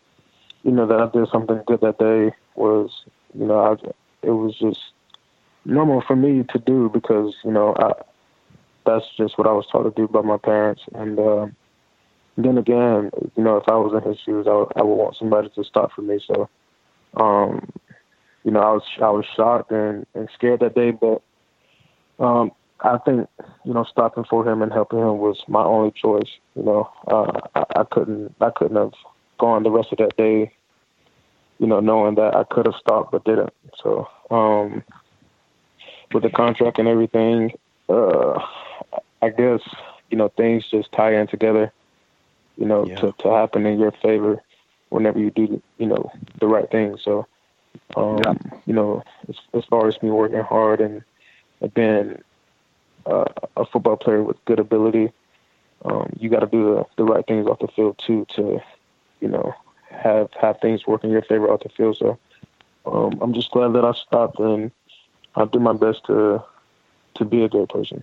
you 0.64 0.70
know, 0.72 0.86
that 0.86 1.00
I 1.00 1.08
did 1.08 1.28
something 1.30 1.62
good 1.66 1.80
that 1.80 1.98
day 1.98 2.34
was, 2.56 2.90
you 3.34 3.46
know, 3.46 3.58
I, 3.58 3.72
it 4.26 4.30
was 4.30 4.56
just 4.58 4.80
normal 5.64 6.02
for 6.06 6.16
me 6.16 6.44
to 6.52 6.58
do 6.58 6.90
because, 6.92 7.34
you 7.44 7.52
know, 7.52 7.74
I, 7.78 7.92
that's 8.84 9.06
just 9.16 9.38
what 9.38 9.46
I 9.46 9.52
was 9.52 9.66
taught 9.70 9.84
to 9.84 9.90
do 9.90 10.08
by 10.08 10.22
my 10.22 10.38
parents. 10.38 10.82
And 10.94 11.18
uh, 11.18 11.46
then 12.36 12.58
again, 12.58 13.10
you 13.36 13.44
know, 13.44 13.58
if 13.58 13.68
I 13.68 13.76
was 13.76 13.92
in 13.94 14.08
his 14.08 14.18
shoes, 14.20 14.46
I 14.48 14.54
would, 14.54 14.72
I 14.76 14.82
would 14.82 14.94
want 14.94 15.16
somebody 15.16 15.50
to 15.50 15.64
stop 15.64 15.92
for 15.92 16.02
me. 16.02 16.20
So, 16.26 16.48
um, 17.14 17.70
you 18.44 18.50
know, 18.50 18.60
I 18.60 18.72
was 18.72 18.82
I 19.00 19.10
was 19.10 19.24
shocked 19.36 19.70
and, 19.70 20.04
and 20.14 20.28
scared 20.34 20.60
that 20.60 20.74
day, 20.74 20.90
but 20.90 21.22
um, 22.18 22.50
I 22.82 22.98
think 22.98 23.28
you 23.64 23.72
know 23.72 23.84
stopping 23.84 24.24
for 24.24 24.48
him 24.48 24.62
and 24.62 24.72
helping 24.72 24.98
him 24.98 25.18
was 25.18 25.42
my 25.48 25.62
only 25.62 25.92
choice. 25.92 26.30
You 26.54 26.64
know, 26.64 26.90
uh, 27.06 27.40
I, 27.54 27.80
I 27.80 27.84
couldn't 27.84 28.34
I 28.40 28.50
couldn't 28.50 28.76
have 28.76 28.92
gone 29.38 29.62
the 29.62 29.70
rest 29.70 29.92
of 29.92 29.98
that 29.98 30.16
day. 30.16 30.52
You 31.58 31.66
know, 31.68 31.80
knowing 31.80 32.16
that 32.16 32.34
I 32.34 32.44
could 32.44 32.66
have 32.66 32.74
stopped 32.74 33.12
but 33.12 33.24
didn't. 33.24 33.52
So, 33.80 34.08
um, 34.30 34.82
with 36.12 36.24
the 36.24 36.30
contract 36.30 36.78
and 36.78 36.88
everything, 36.88 37.52
uh, 37.88 38.40
I 39.22 39.28
guess 39.28 39.60
you 40.10 40.18
know 40.18 40.28
things 40.28 40.68
just 40.68 40.90
tie 40.92 41.14
in 41.14 41.28
together. 41.28 41.72
You 42.56 42.66
know, 42.66 42.86
yeah. 42.86 42.96
to 42.96 43.14
to 43.18 43.30
happen 43.30 43.64
in 43.64 43.78
your 43.78 43.92
favor 43.92 44.42
whenever 44.88 45.18
you 45.20 45.30
do 45.30 45.62
you 45.78 45.86
know 45.86 46.10
the 46.40 46.48
right 46.48 46.70
thing. 46.70 46.98
So, 47.02 47.26
um, 47.96 48.18
yeah. 48.24 48.34
you 48.66 48.74
know, 48.74 49.04
as, 49.28 49.36
as 49.54 49.64
far 49.66 49.86
as 49.86 50.02
me 50.02 50.10
working 50.10 50.40
hard 50.40 50.80
and 50.80 51.04
being 51.74 52.20
uh, 53.06 53.24
a 53.56 53.64
football 53.66 53.96
player 53.96 54.22
with 54.22 54.42
good 54.44 54.58
ability, 54.58 55.12
um, 55.84 56.12
you 56.18 56.28
got 56.28 56.40
to 56.40 56.46
do 56.46 56.74
the, 56.74 56.84
the 56.96 57.04
right 57.04 57.26
things 57.26 57.46
off 57.46 57.58
the 57.58 57.68
field 57.68 58.00
too 58.04 58.26
to, 58.36 58.60
you 59.20 59.28
know, 59.28 59.54
have 59.90 60.30
have 60.40 60.60
things 60.60 60.86
work 60.86 61.04
in 61.04 61.10
your 61.10 61.22
favor 61.22 61.50
off 61.50 61.62
the 61.62 61.68
field. 61.68 61.96
So, 61.98 62.18
um, 62.86 63.18
I'm 63.20 63.34
just 63.34 63.50
glad 63.50 63.72
that 63.74 63.84
I 63.84 63.92
stopped 63.92 64.38
and 64.38 64.70
I 65.34 65.44
did 65.44 65.60
my 65.60 65.72
best 65.72 66.04
to 66.06 66.42
to 67.14 67.24
be 67.24 67.42
a 67.42 67.48
good 67.48 67.68
person 67.68 68.02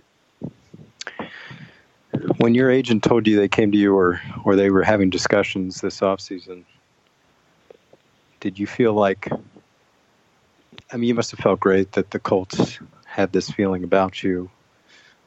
when 2.38 2.54
your 2.54 2.70
agent 2.70 3.02
told 3.02 3.26
you 3.26 3.36
they 3.36 3.48
came 3.48 3.72
to 3.72 3.78
you 3.78 3.94
or 3.96 4.20
or 4.44 4.56
they 4.56 4.70
were 4.70 4.82
having 4.82 5.10
discussions 5.10 5.80
this 5.80 6.02
off 6.02 6.20
season, 6.20 6.64
did 8.40 8.58
you 8.58 8.66
feel 8.66 8.92
like 8.92 9.28
I 10.92 10.96
mean 10.96 11.08
you 11.08 11.14
must 11.14 11.30
have 11.30 11.40
felt 11.40 11.60
great 11.60 11.92
that 11.92 12.10
the 12.10 12.18
Colts 12.18 12.78
had 13.04 13.32
this 13.32 13.50
feeling 13.50 13.84
about 13.84 14.22
you, 14.22 14.50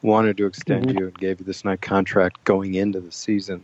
wanted 0.03 0.37
to 0.37 0.45
extend 0.45 0.85
mm-hmm. 0.85 0.99
you 0.99 1.05
and 1.07 1.17
gave 1.17 1.39
you 1.39 1.45
this 1.45 1.65
night 1.65 1.81
contract 1.81 2.43
going 2.43 2.75
into 2.75 2.99
the 2.99 3.11
season. 3.11 3.63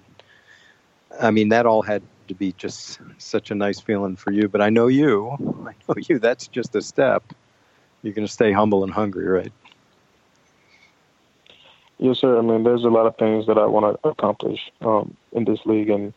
I 1.21 1.31
mean 1.31 1.49
that 1.49 1.65
all 1.65 1.81
had 1.81 2.01
to 2.29 2.33
be 2.33 2.53
just 2.53 2.99
such 3.17 3.51
a 3.51 3.55
nice 3.55 3.79
feeling 3.79 4.15
for 4.15 4.31
you, 4.31 4.47
but 4.47 4.61
I 4.61 4.69
know 4.69 4.87
you, 4.87 5.29
I 5.67 5.73
know 5.87 5.95
you 6.07 6.17
that's 6.19 6.47
just 6.47 6.75
a 6.75 6.81
step. 6.81 7.23
You're 8.01 8.13
going 8.13 8.27
to 8.27 8.31
stay 8.31 8.53
humble 8.53 8.83
and 8.83 8.93
hungry, 8.93 9.27
right? 9.27 9.51
Yes, 11.97 12.19
sir. 12.19 12.37
I 12.37 12.41
mean, 12.41 12.63
there's 12.63 12.85
a 12.85 12.89
lot 12.89 13.07
of 13.07 13.17
things 13.17 13.45
that 13.47 13.57
I 13.57 13.65
want 13.65 14.01
to 14.01 14.07
accomplish 14.07 14.71
um, 14.79 15.17
in 15.33 15.43
this 15.43 15.59
league, 15.65 15.89
and 15.89 16.13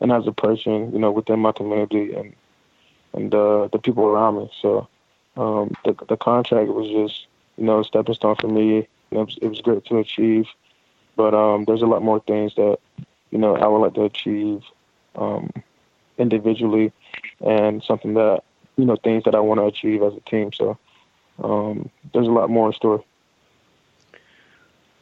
and 0.00 0.12
as 0.12 0.26
a 0.26 0.32
person, 0.32 0.92
you 0.92 0.98
know, 0.98 1.10
within 1.10 1.40
my 1.40 1.52
community 1.52 2.12
and 2.12 2.34
and 3.14 3.34
uh, 3.34 3.68
the 3.72 3.78
people 3.78 4.04
around 4.04 4.36
me. 4.36 4.50
So 4.60 4.88
um, 5.38 5.74
the 5.86 5.96
the 6.08 6.18
contract 6.18 6.68
was 6.68 6.88
just 6.90 7.26
you 7.56 7.64
know 7.64 7.80
a 7.80 7.84
stepping 7.84 8.14
stone 8.14 8.36
for 8.36 8.48
me. 8.48 8.86
It 9.12 9.18
was, 9.18 9.38
it 9.42 9.48
was 9.48 9.60
great 9.60 9.84
to 9.86 9.98
achieve, 9.98 10.46
but 11.16 11.34
um, 11.34 11.64
there's 11.64 11.82
a 11.82 11.86
lot 11.86 12.02
more 12.02 12.20
things 12.20 12.54
that 12.56 12.78
you 13.30 13.38
know 13.38 13.56
I 13.56 13.66
would 13.66 13.78
like 13.78 13.94
to 13.94 14.04
achieve 14.04 14.62
um, 15.16 15.50
individually, 16.18 16.92
and 17.40 17.82
something 17.82 18.14
that 18.14 18.42
you 18.76 18.84
know 18.84 18.96
things 18.96 19.24
that 19.24 19.34
I 19.34 19.40
want 19.40 19.60
to 19.60 19.66
achieve 19.66 20.02
as 20.02 20.14
a 20.14 20.20
team. 20.20 20.52
So 20.52 20.78
um, 21.42 21.90
there's 22.12 22.28
a 22.28 22.32
lot 22.32 22.50
more 22.50 22.68
in 22.68 22.72
store. 22.72 23.04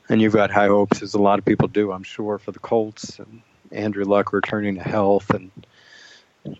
And 0.08 0.20
you've 0.20 0.32
got 0.32 0.50
high 0.50 0.66
hopes, 0.66 1.02
as 1.02 1.14
a 1.14 1.22
lot 1.22 1.38
of 1.38 1.44
people 1.44 1.68
do, 1.68 1.92
I'm 1.92 2.02
sure, 2.02 2.38
for 2.38 2.50
the 2.50 2.58
Colts 2.58 3.20
and 3.20 3.42
Andrew 3.70 4.04
Luck 4.04 4.32
returning 4.32 4.74
to 4.74 4.82
health 4.82 5.30
and 5.30 5.52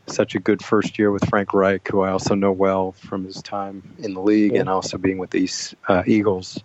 such 0.07 0.35
a 0.35 0.39
good 0.39 0.63
first 0.63 0.99
year 0.99 1.11
with 1.11 1.29
Frank 1.29 1.53
Reich, 1.53 1.87
who 1.89 2.03
I 2.03 2.11
also 2.11 2.35
know 2.35 2.53
well 2.53 2.93
from 2.93 3.25
his 3.25 3.43
time 3.43 3.83
in 3.99 4.15
the 4.15 4.21
league 4.21 4.53
yeah. 4.53 4.61
and 4.61 4.69
also 4.69 4.99
being 4.99 5.19
with 5.19 5.31
these 5.31 5.75
uh, 5.89 6.03
Eagles. 6.07 6.63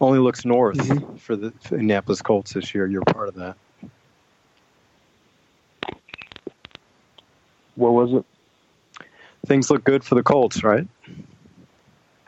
Only 0.00 0.18
looks 0.18 0.44
north 0.44 0.76
mm-hmm. 0.78 1.16
for 1.16 1.34
the 1.34 1.52
Indianapolis 1.70 2.22
Colts 2.22 2.52
this 2.52 2.74
year. 2.74 2.86
You're 2.86 3.02
part 3.02 3.28
of 3.28 3.34
that. 3.34 3.56
What 7.74 7.92
was 7.92 8.12
it? 8.12 8.24
Things 9.46 9.70
look 9.70 9.84
good 9.84 10.04
for 10.04 10.14
the 10.14 10.22
Colts, 10.22 10.62
right? 10.62 10.86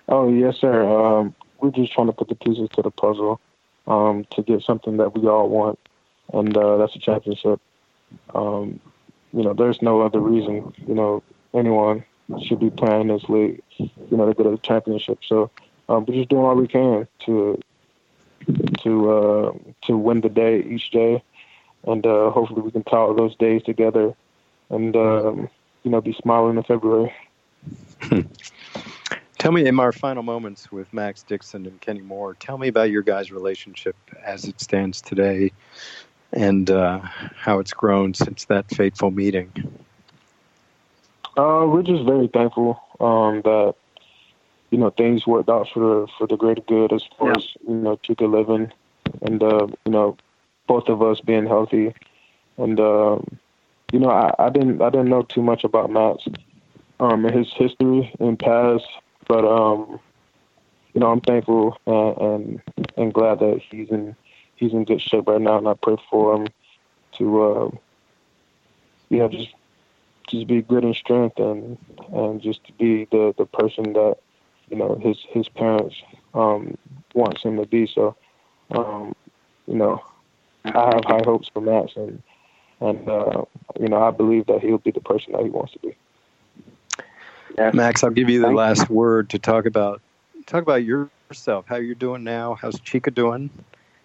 Oh 0.09 0.33
yes, 0.33 0.57
sir. 0.57 0.83
Um, 0.83 1.35
we're 1.61 1.71
just 1.71 1.93
trying 1.93 2.07
to 2.07 2.13
put 2.13 2.29
the 2.29 2.35
pieces 2.35 2.69
to 2.75 2.83
the 2.83 2.91
puzzle 2.91 3.41
um, 3.87 4.27
to 4.31 4.43
get 4.43 4.63
something 4.63 4.97
that 4.97 5.15
we 5.15 5.29
all 5.29 5.49
want, 5.49 5.79
and 6.33 6.57
uh, 6.57 6.77
that's 6.79 6.97
a 6.97 6.99
championship. 6.99 7.61
Um, 8.35 8.81
you 9.33 9.43
know, 9.43 9.53
there's 9.53 9.81
no 9.83 10.01
other 10.01 10.19
reason, 10.21 10.73
you 10.87 10.95
know, 10.95 11.23
anyone 11.55 12.05
should 12.45 12.61
be 12.61 12.71
playing 12.71 13.09
this 13.09 13.23
league, 13.29 13.63
you 13.79 13.91
know, 14.11 14.27
to 14.27 14.35
get 14.35 14.47
a 14.47 14.59
championship. 14.59 15.19
So 15.27 15.51
um, 15.91 16.05
we're 16.07 16.15
just 16.15 16.29
doing 16.29 16.45
all 16.45 16.55
we 16.55 16.69
can 16.69 17.09
to 17.27 17.61
to 18.83 19.11
uh, 19.11 19.53
to 19.87 19.97
win 19.97 20.21
the 20.21 20.29
day 20.29 20.61
each 20.63 20.91
day, 20.91 21.23
and 21.85 22.07
uh, 22.07 22.31
hopefully 22.31 22.63
we 22.63 22.71
can 22.71 22.85
tie 22.85 23.13
those 23.17 23.35
days 23.37 23.63
together, 23.65 24.15
and 24.71 24.95
um, 24.95 25.49
you 25.83 25.91
know, 25.91 26.01
be 26.01 26.13
smiling 26.23 26.57
in 26.57 26.63
February. 26.63 27.13
Tell 29.39 29.53
me 29.53 29.67
in 29.67 29.81
our 29.81 29.93
final 29.93 30.23
moments 30.23 30.71
with 30.71 30.93
Max 30.93 31.23
Dixon 31.23 31.65
and 31.65 31.81
Kenny 31.81 32.03
Moore, 32.03 32.35
tell 32.35 32.59
me 32.59 32.69
about 32.69 32.91
your 32.91 33.01
guys' 33.01 33.33
relationship 33.33 33.97
as 34.23 34.45
it 34.45 34.61
stands 34.61 35.01
today 35.01 35.51
and 36.35 36.71
uh, 36.71 36.99
how 36.99 37.59
it's 37.59 37.73
grown 37.73 38.13
since 38.13 38.45
that 38.45 38.69
fateful 38.69 39.11
meeting. 39.11 39.51
Uh, 41.39 41.65
we're 41.67 41.83
just 41.83 42.05
very 42.05 42.27
thankful 42.29 42.79
um, 43.01 43.41
that 43.41 43.77
you 44.71 44.79
know 44.79 44.91
things 44.91 45.27
worked 45.27 45.49
out 45.49 45.69
for 45.73 45.81
the 45.81 46.13
for 46.19 46.27
the 46.27 46.37
greater 46.37 46.63
good 46.63 46.93
as 46.93 47.05
far 47.19 47.29
yeah. 47.29 47.35
as 47.37 47.49
you 47.69 47.75
know 47.75 47.97
Chica 47.97 48.25
living 48.25 48.73
and 49.23 49.43
uh, 49.43 49.67
you 49.85 49.93
know 49.93 50.17
both 50.67 50.89
of 50.89 51.03
us 51.03 51.21
being 51.21 51.47
healthy 51.47 51.95
and 52.57 52.79
uh, 52.79 53.19
you 53.93 53.99
know 53.99 54.11
I, 54.11 54.35
I 54.39 54.51
didn't 54.51 54.81
I 54.81 54.91
didn't 54.91 55.09
know 55.09 55.23
too 55.23 55.43
much 55.43 55.65
about 55.65 55.91
Max 55.91 56.25
um, 57.01 57.25
and 57.25 57.35
his 57.35 57.53
history 57.53 58.15
and 58.21 58.39
past 58.39 58.87
but 59.31 59.45
um, 59.45 60.01
you 60.93 61.01
know, 61.01 61.11
I'm 61.11 61.21
thankful 61.21 61.79
and, 61.87 62.19
and 62.19 62.93
and 62.97 63.15
glad 63.15 63.39
that 63.41 63.61
he's 63.71 63.91
in 63.91 64.17
he's 64.57 64.73
in 64.73 64.85
good 64.85 65.01
shape 65.01 65.29
right 65.29 65.41
now, 65.41 65.59
and 65.59 65.69
I 65.69 65.75
pray 65.75 65.97
for 66.11 66.35
him 66.35 66.49
to 67.19 67.43
uh, 67.43 67.71
you 69.09 69.19
know 69.19 69.29
just 69.29 69.55
just 70.27 70.47
be 70.47 70.63
good 70.63 70.85
in 70.85 70.95
strength 70.95 71.39
and 71.39 71.79
and 72.13 72.41
just 72.41 72.65
to 72.65 72.73
be 72.73 73.05
the 73.13 73.35
the 73.39 73.47
person 73.47 73.93
that 73.93 74.17
you 74.71 74.77
know 74.77 74.99
his 75.03 75.19
his 75.31 75.49
parents 75.49 75.97
um, 76.35 76.77
wants 77.15 77.43
him 77.43 77.57
to 77.57 77.67
be. 77.67 77.87
So 77.87 78.17
um, 78.71 79.15
you 79.67 79.75
know, 79.75 80.03
I 80.65 80.93
have 80.95 81.05
high 81.05 81.23
hopes 81.25 81.49
for 81.53 81.61
Max, 81.61 81.93
and 81.97 82.23
and 82.81 83.09
uh, 83.09 83.45
you 83.79 83.89
know 83.89 84.03
I 84.03 84.11
believe 84.11 84.47
that 84.47 84.61
he'll 84.61 84.79
be 84.79 84.91
the 84.91 85.01
person 85.01 85.33
that 85.33 85.43
he 85.43 85.51
wants 85.51 85.73
to 85.73 85.79
be. 85.81 85.97
Yeah. 87.59 87.73
Max, 87.75 88.05
I'll 88.05 88.11
give 88.11 88.31
you 88.31 88.41
the 88.41 88.47
Thank 88.47 88.57
last 88.57 88.89
you. 88.89 88.95
word 88.95 89.31
to 89.31 89.39
talk 89.39 89.67
about 89.67 90.01
talk 90.47 90.63
about 90.63 90.85
yourself, 90.85 91.67
how 91.69 91.77
you're 91.77 91.95
doing 91.95 92.25
now, 92.25 92.55
how's 92.55 92.79
Chica 92.81 93.11
doing, 93.11 93.51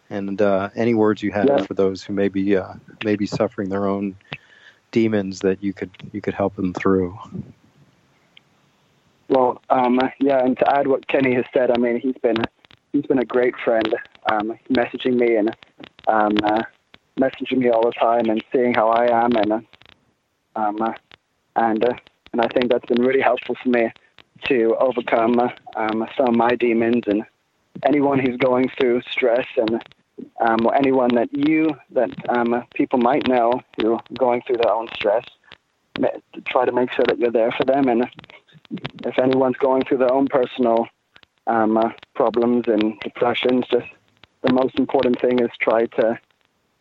and 0.09 0.41
uh, 0.41 0.69
any 0.75 0.93
words 0.93 1.21
you 1.21 1.31
have 1.31 1.47
yeah. 1.47 1.63
for 1.63 1.73
those 1.73 2.03
who 2.03 2.13
may 2.13 2.27
be 2.27 2.57
uh, 2.57 2.73
may 3.03 3.15
be 3.15 3.25
suffering 3.25 3.69
their 3.69 3.85
own 3.85 4.15
demons 4.91 5.39
that 5.41 5.61
you 5.63 5.73
could 5.73 5.91
you 6.11 6.21
could 6.21 6.33
help 6.33 6.55
them 6.55 6.73
through. 6.73 7.17
Well, 9.27 9.61
um, 9.69 9.99
yeah, 10.19 10.43
and 10.43 10.57
to 10.59 10.77
add 10.77 10.87
what 10.87 11.07
Kenny 11.07 11.33
has 11.35 11.45
said, 11.53 11.71
I 11.71 11.77
mean, 11.79 11.99
he's 11.99 12.17
been 12.21 12.37
he's 12.91 13.05
been 13.05 13.19
a 13.19 13.25
great 13.25 13.55
friend, 13.63 13.95
um, 14.31 14.57
messaging 14.69 15.15
me 15.15 15.35
and 15.35 15.49
um, 16.07 16.37
uh, 16.43 16.61
messaging 17.19 17.57
me 17.57 17.69
all 17.69 17.83
the 17.83 17.91
time 17.91 18.29
and 18.29 18.43
seeing 18.53 18.73
how 18.73 18.89
I 18.89 19.23
am, 19.23 19.35
and 19.35 19.51
uh, 19.53 19.59
um, 20.55 20.81
uh, 20.81 20.93
and 21.55 21.83
uh, 21.83 21.93
and 22.33 22.41
I 22.41 22.47
think 22.49 22.71
that's 22.71 22.85
been 22.85 23.01
really 23.01 23.21
helpful 23.21 23.55
for 23.61 23.69
me 23.69 23.91
to 24.45 24.75
overcome 24.79 25.39
uh, 25.39 25.49
um, 25.75 26.05
some 26.15 26.29
of 26.29 26.35
my 26.35 26.49
demons 26.55 27.03
and 27.07 27.23
anyone 27.85 28.19
who's 28.19 28.37
going 28.37 28.69
through 28.77 29.01
stress 29.09 29.47
and 29.57 29.83
um, 30.39 30.65
or 30.65 30.75
anyone 30.75 31.15
that 31.15 31.29
you 31.33 31.75
that 31.91 32.11
um, 32.29 32.63
people 32.73 32.99
might 32.99 33.27
know 33.27 33.59
who 33.81 33.93
are 33.93 34.03
going 34.17 34.41
through 34.45 34.57
their 34.57 34.71
own 34.71 34.87
stress. 34.93 35.23
Try 36.47 36.65
to 36.65 36.71
make 36.73 36.91
sure 36.91 37.05
that 37.07 37.17
you're 37.17 37.31
there 37.31 37.51
for 37.51 37.63
them, 37.63 37.87
and 37.87 38.05
if 38.71 39.19
anyone's 39.19 39.57
going 39.57 39.83
through 39.83 39.97
their 39.97 40.13
own 40.13 40.27
personal 40.27 40.87
um, 41.47 41.77
uh, 41.77 41.91
problems 42.13 42.65
and 42.67 42.99
depressions, 43.01 43.65
just 43.69 43.87
the 44.41 44.53
most 44.53 44.77
important 44.77 45.19
thing 45.19 45.39
is 45.39 45.49
try 45.59 45.85
to 45.85 46.19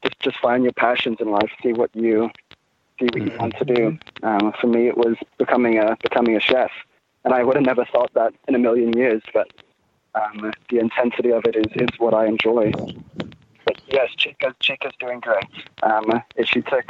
just 0.03 0.21
just 0.21 0.39
find 0.39 0.65
your 0.65 0.73
passions 0.73 1.19
in 1.21 1.31
life. 1.31 1.51
See 1.63 1.73
what 1.73 1.91
you 1.95 2.31
see 2.99 3.07
what 3.13 3.23
you 3.23 3.33
want 3.39 3.57
to 3.59 3.65
do. 3.65 3.99
Um, 4.23 4.53
for 4.61 4.67
me, 4.67 4.89
it 4.89 4.97
was 4.97 5.17
becoming 5.39 5.79
a 5.79 5.97
becoming 6.03 6.37
a 6.37 6.41
chef, 6.41 6.71
and 7.25 7.35
I 7.35 7.43
would 7.43 7.57
have 7.57 7.65
never 7.65 7.85
thought 7.85 8.13
that 8.15 8.35
in 8.49 8.55
a 8.55 8.59
million 8.59 8.93
years. 8.97 9.23
But 9.33 9.51
um, 10.15 10.53
the 10.71 10.79
intensity 10.79 11.31
of 11.33 11.45
it 11.45 11.57
is, 11.57 11.67
is 11.75 11.99
what 11.99 12.15
I 12.15 12.27
enjoy. 12.27 12.73
But 13.65 13.81
yes, 13.89 14.11
Chica, 14.17 14.55
Chica's 14.61 14.93
doing 15.01 15.21
great. 15.21 15.45
Um, 15.83 16.23
she 16.45 16.63
took 16.63 16.85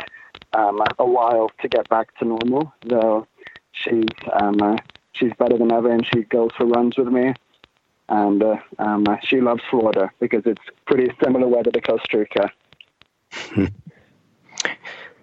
um, 0.54 0.82
a 0.98 1.06
while 1.06 1.50
to 1.60 1.68
get 1.68 1.88
back 1.88 2.16
to 2.18 2.24
normal, 2.24 2.72
though 2.84 3.26
she's 3.74 4.04
um, 4.32 4.60
uh, 4.62 4.76
she's 5.12 5.32
better 5.38 5.58
than 5.58 5.72
ever, 5.72 5.90
and 5.90 6.06
she 6.06 6.22
goes 6.22 6.50
for 6.56 6.66
runs 6.66 6.96
with 6.96 7.08
me. 7.08 7.34
And 8.08 8.42
uh, 8.42 8.56
um, 8.78 9.06
she 9.22 9.40
loves 9.40 9.62
Florida 9.70 10.10
because 10.20 10.42
it's 10.44 10.62
pretty 10.86 11.10
similar 11.22 11.48
weather 11.48 11.70
to 11.70 11.80
Costa 11.80 12.18
Rica. 12.18 12.52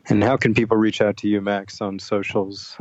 and 0.09 0.23
how 0.23 0.35
can 0.35 0.53
people 0.53 0.77
reach 0.77 0.99
out 0.99 1.17
to 1.17 1.27
you, 1.27 1.41
Max, 1.41 1.79
on 1.79 1.99
socials? 1.99 2.77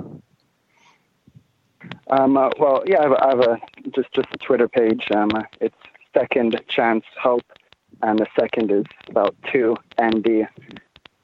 Um, 2.10 2.36
uh, 2.36 2.50
well, 2.58 2.82
yeah, 2.86 3.00
I 3.00 3.02
have, 3.02 3.12
a, 3.12 3.24
I 3.24 3.28
have, 3.28 3.40
a 3.40 3.58
just 3.94 4.12
just 4.12 4.28
a 4.32 4.38
Twitter 4.38 4.68
page. 4.68 5.06
Um, 5.14 5.30
it's 5.60 5.76
Second 6.14 6.60
Chance 6.68 7.04
Hope, 7.20 7.44
and 8.02 8.18
the 8.18 8.26
second 8.38 8.70
is 8.70 8.84
about 9.08 9.36
two 9.52 9.76
ND. 10.02 10.48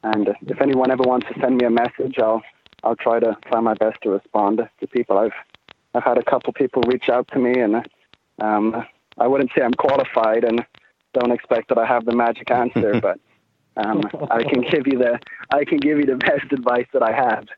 And 0.02 0.28
if 0.46 0.60
anyone 0.60 0.90
ever 0.90 1.02
wants 1.02 1.26
to 1.28 1.40
send 1.40 1.56
me 1.56 1.66
a 1.66 1.70
message, 1.70 2.18
I'll 2.18 2.42
I'll 2.86 2.94
try 2.96 3.18
to 3.18 3.36
try 3.50 3.60
my 3.60 3.74
best 3.74 4.00
to 4.02 4.10
respond 4.10 4.68
to 4.80 4.86
people. 4.86 5.18
I've 5.18 5.32
I've 5.92 6.04
had 6.04 6.18
a 6.18 6.22
couple 6.22 6.52
people 6.52 6.82
reach 6.86 7.08
out 7.08 7.26
to 7.28 7.38
me, 7.38 7.58
and 7.58 7.88
um, 8.40 8.86
I 9.18 9.26
wouldn't 9.26 9.50
say 9.56 9.62
I'm 9.62 9.74
qualified, 9.74 10.44
and 10.44 10.64
don't 11.12 11.32
expect 11.32 11.68
that 11.70 11.78
I 11.78 11.86
have 11.86 12.04
the 12.04 12.14
magic 12.14 12.50
answer, 12.50 13.00
but 13.08 13.18
um, 13.76 14.02
I 14.30 14.44
can 14.44 14.60
give 14.60 14.86
you 14.86 14.98
the 14.98 15.18
I 15.52 15.64
can 15.64 15.78
give 15.78 15.98
you 15.98 16.06
the 16.06 16.16
best 16.16 16.52
advice 16.52 16.86
that 16.92 17.02
I 17.02 17.12
have. 17.12 17.48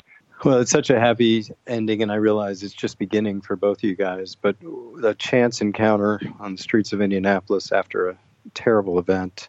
Well, 0.45 0.61
it's 0.61 0.71
such 0.71 0.89
a 0.89 0.99
happy 0.99 1.45
ending, 1.67 2.01
and 2.01 2.11
I 2.11 2.15
realize 2.15 2.63
it's 2.63 2.73
just 2.73 2.99
beginning 2.99 3.43
for 3.43 3.55
both 3.55 3.79
of 3.79 3.85
you 3.85 3.97
guys. 3.97 4.35
But 4.35 4.57
the 4.61 5.15
chance 5.19 5.61
encounter 5.61 6.21
on 6.41 6.55
the 6.55 6.63
streets 6.63 6.93
of 6.93 7.03
Indianapolis 7.03 7.71
after 7.73 8.09
a 8.09 8.17
terrible 8.55 8.99
event 8.99 9.49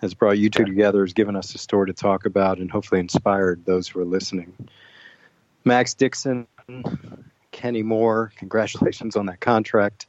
has 0.00 0.12
brought 0.14 0.38
you 0.38 0.50
two 0.50 0.64
together, 0.64 1.04
has 1.04 1.12
given 1.12 1.36
us 1.36 1.54
a 1.54 1.58
story 1.58 1.86
to 1.86 1.92
talk 1.92 2.26
about, 2.26 2.58
and 2.58 2.70
hopefully 2.70 3.00
inspired 3.00 3.64
those 3.64 3.86
who 3.86 4.00
are 4.00 4.04
listening. 4.04 4.52
Max 5.64 5.94
Dixon, 5.94 6.46
Kenny 7.52 7.82
Moore, 7.82 8.32
congratulations 8.36 9.16
on 9.16 9.26
that 9.26 9.40
contract. 9.40 10.06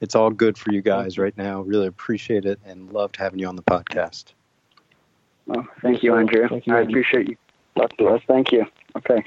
It's 0.00 0.14
all 0.14 0.30
good 0.30 0.56
for 0.56 0.72
you 0.72 0.82
guys 0.82 1.18
right 1.18 1.36
now. 1.36 1.60
Really 1.60 1.86
appreciate 1.86 2.46
it 2.46 2.58
and 2.64 2.92
loved 2.92 3.16
having 3.16 3.38
you 3.38 3.46
on 3.48 3.56
the 3.56 3.62
podcast. 3.62 4.32
Well, 5.46 5.66
thank 5.82 6.02
you, 6.02 6.14
Andrew. 6.14 6.48
Thank 6.48 6.66
you, 6.66 6.74
I 6.74 6.80
appreciate 6.80 7.28
you. 7.28 7.36
Love 7.76 7.90
to 7.98 8.06
us. 8.08 8.22
Thank 8.26 8.52
you. 8.52 8.66
Okay. 8.96 9.24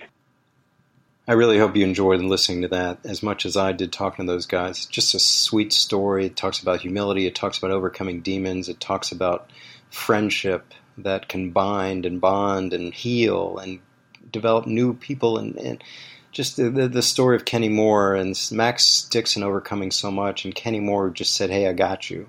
I 1.28 1.34
really 1.34 1.58
hope 1.58 1.76
you 1.76 1.86
enjoyed 1.86 2.20
listening 2.22 2.64
to 2.64 2.68
that 2.70 3.00
as 3.06 3.24
much 3.24 3.46
as 3.46 3.56
I 3.56 3.72
did 3.72 3.94
talking 3.94 4.26
to 4.26 4.32
those 4.32 4.46
guys. 4.46 4.86
Just 4.86 5.16
a 5.16 5.20
sweet 5.20 5.72
story. 5.72 6.26
It 6.26 6.36
talks 6.36 6.60
about 6.60 6.82
humility. 6.82 7.28
It 7.28 7.36
talks 7.36 7.58
about 7.58 7.72
overcoming 7.72 8.22
demons. 8.22 8.68
It 8.68 8.80
talks 8.82 9.12
about 9.12 9.50
friendship 9.90 10.74
that 10.98 11.30
can 11.30 11.52
bind 11.52 12.06
and 12.06 12.20
bond 12.20 12.74
and 12.74 12.94
heal 12.94 13.58
and 13.58 13.80
develop 14.32 14.68
new 14.68 14.94
people 14.94 15.38
and, 15.38 15.56
and 15.58 15.84
just 16.32 16.58
the, 16.58 16.70
the, 16.70 16.88
the 16.88 17.02
story 17.02 17.36
of 17.36 17.46
Kenny 17.46 17.70
Moore 17.70 18.16
and 18.16 18.38
Max 18.52 19.04
Dixon 19.04 19.44
overcoming 19.44 19.92
so 19.92 20.12
much 20.12 20.46
and 20.46 20.56
Kenny 20.56 20.80
Moore 20.80 21.10
just 21.10 21.36
said, 21.36 21.50
"Hey, 21.50 21.68
I 21.68 21.74
got 21.74 22.10
you." 22.10 22.28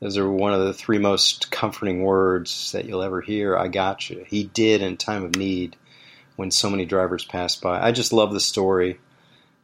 Those 0.00 0.18
are 0.18 0.30
one 0.30 0.52
of 0.52 0.60
the 0.60 0.74
three 0.74 0.98
most 0.98 1.50
comforting 1.50 2.02
words 2.02 2.72
that 2.72 2.84
you'll 2.84 3.02
ever 3.02 3.22
hear. 3.22 3.56
I 3.56 3.68
got 3.68 4.10
you. 4.10 4.24
He 4.28 4.44
did 4.44 4.82
in 4.82 4.96
time 4.96 5.24
of 5.24 5.36
need 5.36 5.76
when 6.36 6.50
so 6.50 6.68
many 6.68 6.84
drivers 6.84 7.24
passed 7.24 7.62
by. 7.62 7.80
I 7.80 7.92
just 7.92 8.12
love 8.12 8.32
the 8.32 8.40
story. 8.40 8.98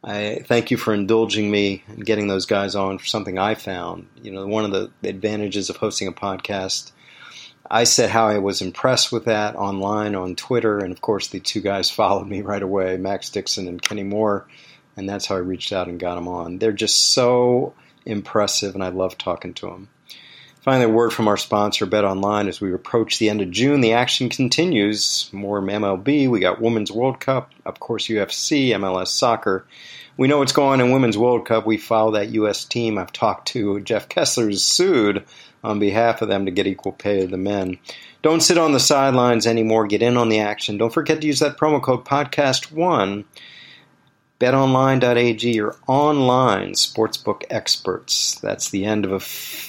I 0.03 0.43
thank 0.43 0.71
you 0.71 0.77
for 0.77 0.93
indulging 0.93 1.51
me 1.51 1.83
and 1.87 2.05
getting 2.05 2.27
those 2.27 2.47
guys 2.47 2.73
on 2.75 2.97
for 2.97 3.05
something 3.05 3.37
I 3.37 3.53
found. 3.53 4.07
You 4.21 4.31
know, 4.31 4.47
one 4.47 4.65
of 4.65 4.71
the 4.71 5.07
advantages 5.07 5.69
of 5.69 5.77
hosting 5.77 6.07
a 6.07 6.11
podcast. 6.11 6.91
I 7.73 7.85
said 7.85 8.09
how 8.09 8.27
I 8.27 8.39
was 8.39 8.61
impressed 8.61 9.13
with 9.13 9.25
that 9.25 9.55
online 9.55 10.13
on 10.13 10.35
Twitter, 10.35 10.79
and 10.79 10.91
of 10.91 10.99
course, 10.99 11.27
the 11.27 11.39
two 11.39 11.61
guys 11.61 11.89
followed 11.89 12.27
me 12.27 12.41
right 12.41 12.61
away 12.61 12.97
Max 12.97 13.29
Dixon 13.29 13.69
and 13.69 13.81
Kenny 13.81 14.03
Moore, 14.03 14.45
and 14.97 15.07
that's 15.07 15.25
how 15.25 15.35
I 15.35 15.39
reached 15.39 15.71
out 15.71 15.87
and 15.87 15.97
got 15.97 16.15
them 16.15 16.27
on. 16.27 16.57
They're 16.59 16.73
just 16.73 17.13
so 17.13 17.73
impressive, 18.05 18.75
and 18.75 18.83
I 18.83 18.89
love 18.89 19.17
talking 19.17 19.53
to 19.53 19.67
them. 19.67 19.87
Finally, 20.63 20.91
a 20.91 20.93
word 20.93 21.13
from 21.13 21.29
our 21.29 21.37
sponsor, 21.37 21.85
Bet 21.85 22.03
Online. 22.03 22.49
As 22.49 22.59
we 22.59 22.73
approach 22.73 23.19
the 23.19 23.29
end 23.29 23.39
of 23.39 23.49
June, 23.51 23.79
the 23.79 23.93
action 23.93 24.27
continues. 24.27 25.29
More 25.31 25.61
MLB. 25.61 26.29
We 26.29 26.41
got 26.41 26.59
Women's 26.59 26.91
World 26.91 27.21
Cup, 27.21 27.51
of 27.65 27.79
course, 27.79 28.07
UFC, 28.07 28.71
MLS 28.71 29.07
soccer. 29.07 29.65
We 30.17 30.27
know 30.27 30.39
what's 30.39 30.51
going 30.51 30.81
on 30.81 30.87
in 30.87 30.91
Women's 30.91 31.17
World 31.17 31.47
Cup. 31.47 31.65
We 31.65 31.77
follow 31.77 32.11
that 32.11 32.33
U.S. 32.33 32.65
team. 32.65 32.97
I've 32.97 33.13
talked 33.13 33.47
to 33.49 33.79
Jeff 33.79 34.09
Kessler, 34.09 34.43
who's 34.43 34.61
sued 34.63 35.23
on 35.63 35.79
behalf 35.79 36.21
of 36.21 36.27
them 36.27 36.45
to 36.45 36.51
get 36.51 36.67
equal 36.67 36.91
pay 36.91 37.21
to 37.21 37.27
the 37.27 37.37
men. 37.37 37.77
Don't 38.21 38.41
sit 38.41 38.57
on 38.57 38.71
the 38.71 38.79
sidelines 38.79 39.47
anymore. 39.47 39.87
Get 39.87 40.01
in 40.01 40.17
on 40.17 40.29
the 40.29 40.39
action. 40.39 40.77
Don't 40.77 40.93
forget 40.93 41.21
to 41.21 41.27
use 41.27 41.39
that 41.39 41.57
promo 41.57 41.81
code 41.81 42.05
podcast1 42.05 43.25
BetOnline.ag, 44.41 45.53
your 45.53 45.75
online 45.85 46.71
sportsbook 46.71 47.43
experts. 47.51 48.39
That's 48.39 48.71
the 48.71 48.85
end 48.85 49.05
of 49.05 49.11
a 49.11 49.19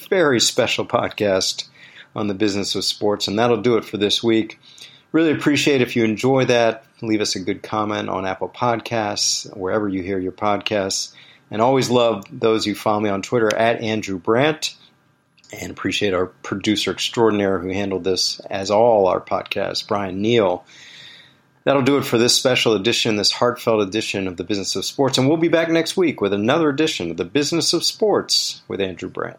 very 0.09 0.41
special 0.41 0.87
podcast 0.87 1.69
on 2.17 2.27
the 2.27 2.35
business 2.35 2.75
of 2.75 2.83
sports, 2.83 3.29
and 3.29 3.39
that'll 3.39 3.61
do 3.61 3.77
it 3.77 3.85
for 3.85 3.99
this 3.99 4.23
week. 4.23 4.59
Really 5.13 5.33
appreciate 5.33 5.83
if 5.83 5.95
you 5.95 6.05
enjoy 6.05 6.47
that. 6.47 6.87
Leave 7.03 7.21
us 7.21 7.37
a 7.37 7.41
good 7.41 7.63
comment 7.63 8.09
on 8.09 8.25
Apple 8.25 8.49
Podcasts, 8.49 9.55
wherever 9.55 9.87
you 9.87 10.03
hear 10.03 10.19
your 10.19 10.33
podcasts. 10.33 11.13
And 11.51 11.61
always 11.61 11.91
love 11.91 12.25
those 12.33 12.65
who 12.65 12.75
follow 12.75 13.01
me 13.01 13.11
on 13.11 13.21
Twitter 13.21 13.55
at 13.55 13.83
Andrew 13.83 14.19
Brandt. 14.19 14.75
And 15.53 15.71
appreciate 15.71 16.15
our 16.15 16.27
producer 16.27 16.91
extraordinaire 16.91 17.59
who 17.59 17.69
handled 17.69 18.05
this, 18.05 18.41
as 18.51 18.71
all 18.71 19.07
our 19.07 19.21
podcasts, 19.21 19.87
Brian 19.87 20.23
Neal. 20.23 20.65
That'll 21.65 21.83
do 21.83 21.99
it 21.99 22.05
for 22.05 22.19
this 22.19 22.35
special 22.35 22.75
edition, 22.75 23.17
this 23.17 23.31
heartfelt 23.31 23.83
edition 23.83 24.27
of 24.27 24.37
the 24.37 24.45
Business 24.45 24.75
of 24.75 24.85
Sports. 24.85 25.19
And 25.19 25.29
we'll 25.29 25.37
be 25.37 25.49
back 25.49 25.69
next 25.69 25.97
week 25.97 26.21
with 26.21 26.33
another 26.33 26.69
edition 26.69 27.11
of 27.11 27.17
the 27.19 27.25
Business 27.25 27.73
of 27.73 27.85
Sports 27.85 28.63
with 28.67 28.81
Andrew 28.81 29.09
Brandt. 29.09 29.39